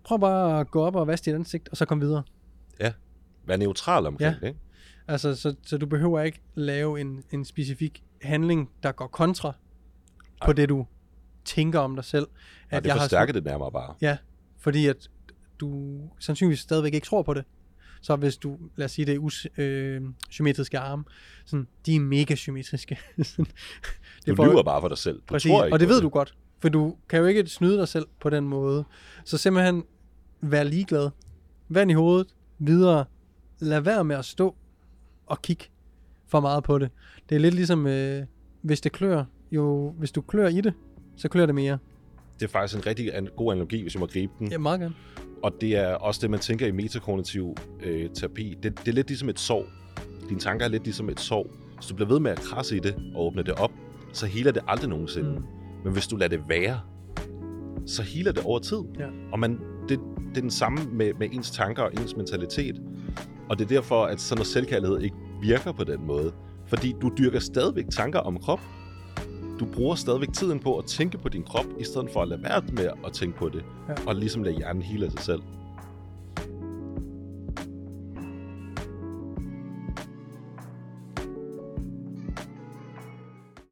Prøv 0.04 0.20
bare 0.20 0.60
at 0.60 0.70
gå 0.70 0.82
op 0.82 0.96
og 0.96 1.06
vaske 1.06 1.24
dit 1.24 1.34
ansigt, 1.34 1.68
og 1.68 1.76
så 1.76 1.84
kom 1.84 2.00
videre. 2.00 2.22
Vær 3.46 3.56
neutral 3.56 4.06
omkring 4.06 4.34
Ja. 4.34 4.38
det. 4.40 4.46
Ikke? 4.48 4.60
Altså, 5.08 5.34
så, 5.36 5.54
så 5.62 5.78
du 5.78 5.86
behøver 5.86 6.20
ikke 6.20 6.40
lave 6.54 7.00
en, 7.00 7.22
en 7.30 7.44
specifik 7.44 8.04
handling, 8.22 8.70
der 8.82 8.92
går 8.92 9.06
kontra 9.06 9.52
på 10.44 10.50
Ej. 10.50 10.52
det, 10.52 10.68
du 10.68 10.86
tænker 11.44 11.78
om 11.78 11.94
dig 11.94 12.04
selv. 12.04 12.26
Og 12.26 12.30
det 12.70 12.86
jeg 12.86 12.92
har 12.94 13.00
forstærker 13.00 13.32
det 13.32 13.44
nærmere 13.44 13.72
bare. 13.72 13.94
Ja, 14.00 14.18
fordi 14.58 14.86
at 14.86 15.10
du 15.60 16.00
sandsynligvis 16.18 16.60
stadigvæk 16.60 16.94
ikke 16.94 17.04
tror 17.04 17.22
på 17.22 17.34
det. 17.34 17.44
Så 18.00 18.16
hvis 18.16 18.36
du, 18.36 18.58
lad 18.76 18.84
os 18.84 18.90
sige, 18.92 19.06
det 19.06 19.14
er 19.14 19.18
us, 19.18 19.46
øh, 19.58 20.02
symmetriske 20.30 20.78
arme, 20.78 21.04
sådan, 21.46 21.66
de 21.86 21.96
er 21.96 22.00
mega 22.00 22.34
symmetriske. 22.34 22.98
Sådan, 23.22 23.46
Du 24.28 24.34
for- 24.36 24.44
lyver 24.44 24.62
bare 24.62 24.80
for 24.80 24.88
dig 24.88 24.98
selv. 24.98 25.16
Du 25.18 25.22
Præcis, 25.26 25.50
tror 25.50 25.64
ikke 25.64 25.74
og 25.74 25.80
det 25.80 25.88
ved 25.88 26.00
du 26.00 26.08
godt. 26.08 26.34
For 26.60 26.68
du 26.68 26.96
kan 27.08 27.18
jo 27.20 27.26
ikke 27.26 27.46
snyde 27.46 27.78
dig 27.78 27.88
selv 27.88 28.06
på 28.20 28.30
den 28.30 28.48
måde. 28.48 28.84
Så 29.24 29.38
simpelthen 29.38 29.82
vær 30.40 30.62
ligeglad. 30.62 31.10
Vand 31.68 31.90
i 31.90 31.94
hovedet, 31.94 32.26
videre. 32.58 33.04
Lad 33.60 33.80
være 33.80 34.04
med 34.04 34.16
at 34.16 34.24
stå 34.24 34.54
og 35.26 35.42
kigge 35.42 35.64
for 36.28 36.40
meget 36.40 36.64
på 36.64 36.78
det. 36.78 36.90
Det 37.28 37.34
er 37.36 37.38
lidt 37.40 37.54
ligesom, 37.54 37.86
øh, 37.86 38.22
hvis 38.62 38.80
det 38.80 38.92
klør, 38.92 39.24
jo, 39.52 39.94
hvis 39.98 40.12
du 40.12 40.20
klør 40.20 40.48
i 40.48 40.60
det, 40.60 40.74
så 41.16 41.28
klør 41.28 41.46
det 41.46 41.54
mere. 41.54 41.78
Det 42.40 42.44
er 42.46 42.48
faktisk 42.50 42.78
en 42.78 42.86
rigtig 42.86 43.14
an- 43.16 43.28
god 43.36 43.52
analogi, 43.52 43.82
hvis 43.82 43.94
jeg 43.94 44.00
må 44.00 44.06
gribe 44.06 44.32
den. 44.38 44.50
Ja, 44.50 44.58
meget 44.58 44.80
gerne. 44.80 44.94
Og 45.42 45.52
det 45.60 45.76
er 45.76 45.94
også 45.94 46.20
det, 46.22 46.30
man 46.30 46.40
tænker 46.40 46.66
i 46.66 46.70
metakognitiv 46.70 47.54
øh, 47.82 48.10
terapi. 48.10 48.56
Det, 48.62 48.78
det 48.78 48.88
er 48.88 48.92
lidt 48.92 49.08
ligesom 49.08 49.28
et 49.28 49.38
sår. 49.38 49.64
Dine 50.28 50.40
tanker 50.40 50.64
er 50.64 50.68
lidt 50.68 50.84
ligesom 50.84 51.08
et 51.08 51.20
sår. 51.20 51.50
Hvis 51.74 51.86
du 51.86 51.94
bliver 51.94 52.08
ved 52.08 52.20
med 52.20 52.30
at 52.30 52.38
krasse 52.38 52.76
i 52.76 52.80
det 52.80 52.96
og 53.14 53.26
åbne 53.26 53.42
det 53.42 53.52
op, 53.54 53.72
så 54.12 54.26
heler 54.26 54.52
det 54.52 54.62
aldrig 54.68 54.88
nogensinde. 54.88 55.30
Mm. 55.30 55.36
Mm. 55.36 55.44
Men 55.84 55.92
hvis 55.92 56.06
du 56.06 56.16
lader 56.16 56.36
det 56.36 56.48
være, 56.48 56.80
så 57.86 58.02
heler 58.02 58.32
det 58.32 58.44
over 58.44 58.58
tid. 58.58 58.78
Ja. 58.98 59.06
Og 59.32 59.38
man, 59.38 59.60
det, 59.88 60.00
det 60.28 60.36
er 60.36 60.40
den 60.40 60.50
samme 60.50 60.78
med, 60.92 61.12
med 61.18 61.28
ens 61.32 61.50
tanker 61.50 61.82
og 61.82 61.92
ens 61.92 62.16
mentalitet. 62.16 62.82
Og 63.48 63.58
det 63.58 63.64
er 63.64 63.68
derfor, 63.68 64.04
at 64.04 64.20
sådan 64.20 64.38
noget 64.38 64.46
selvkærlighed 64.46 65.00
ikke 65.00 65.16
virker 65.42 65.72
på 65.72 65.84
den 65.84 66.06
måde. 66.06 66.32
Fordi 66.66 66.94
du 67.02 67.10
dyrker 67.18 67.38
stadigvæk 67.38 67.84
tanker 67.90 68.18
om 68.18 68.38
krop. 68.38 68.60
Du 69.60 69.66
bruger 69.66 69.94
stadigvæk 69.94 70.32
tiden 70.32 70.60
på 70.60 70.78
at 70.78 70.84
tænke 70.84 71.18
på 71.18 71.28
din 71.28 71.42
krop, 71.42 71.66
i 71.80 71.84
stedet 71.84 72.10
for 72.12 72.22
at 72.22 72.28
lade 72.28 72.42
være 72.42 72.62
med 72.72 72.88
at 73.06 73.12
tænke 73.12 73.38
på 73.38 73.48
det. 73.48 73.64
Ja. 73.88 73.94
Og 74.06 74.14
ligesom 74.14 74.42
lade 74.42 74.56
hjernen 74.56 74.82
hele 74.82 75.06
af 75.06 75.12
sig 75.12 75.20
selv. 75.20 75.42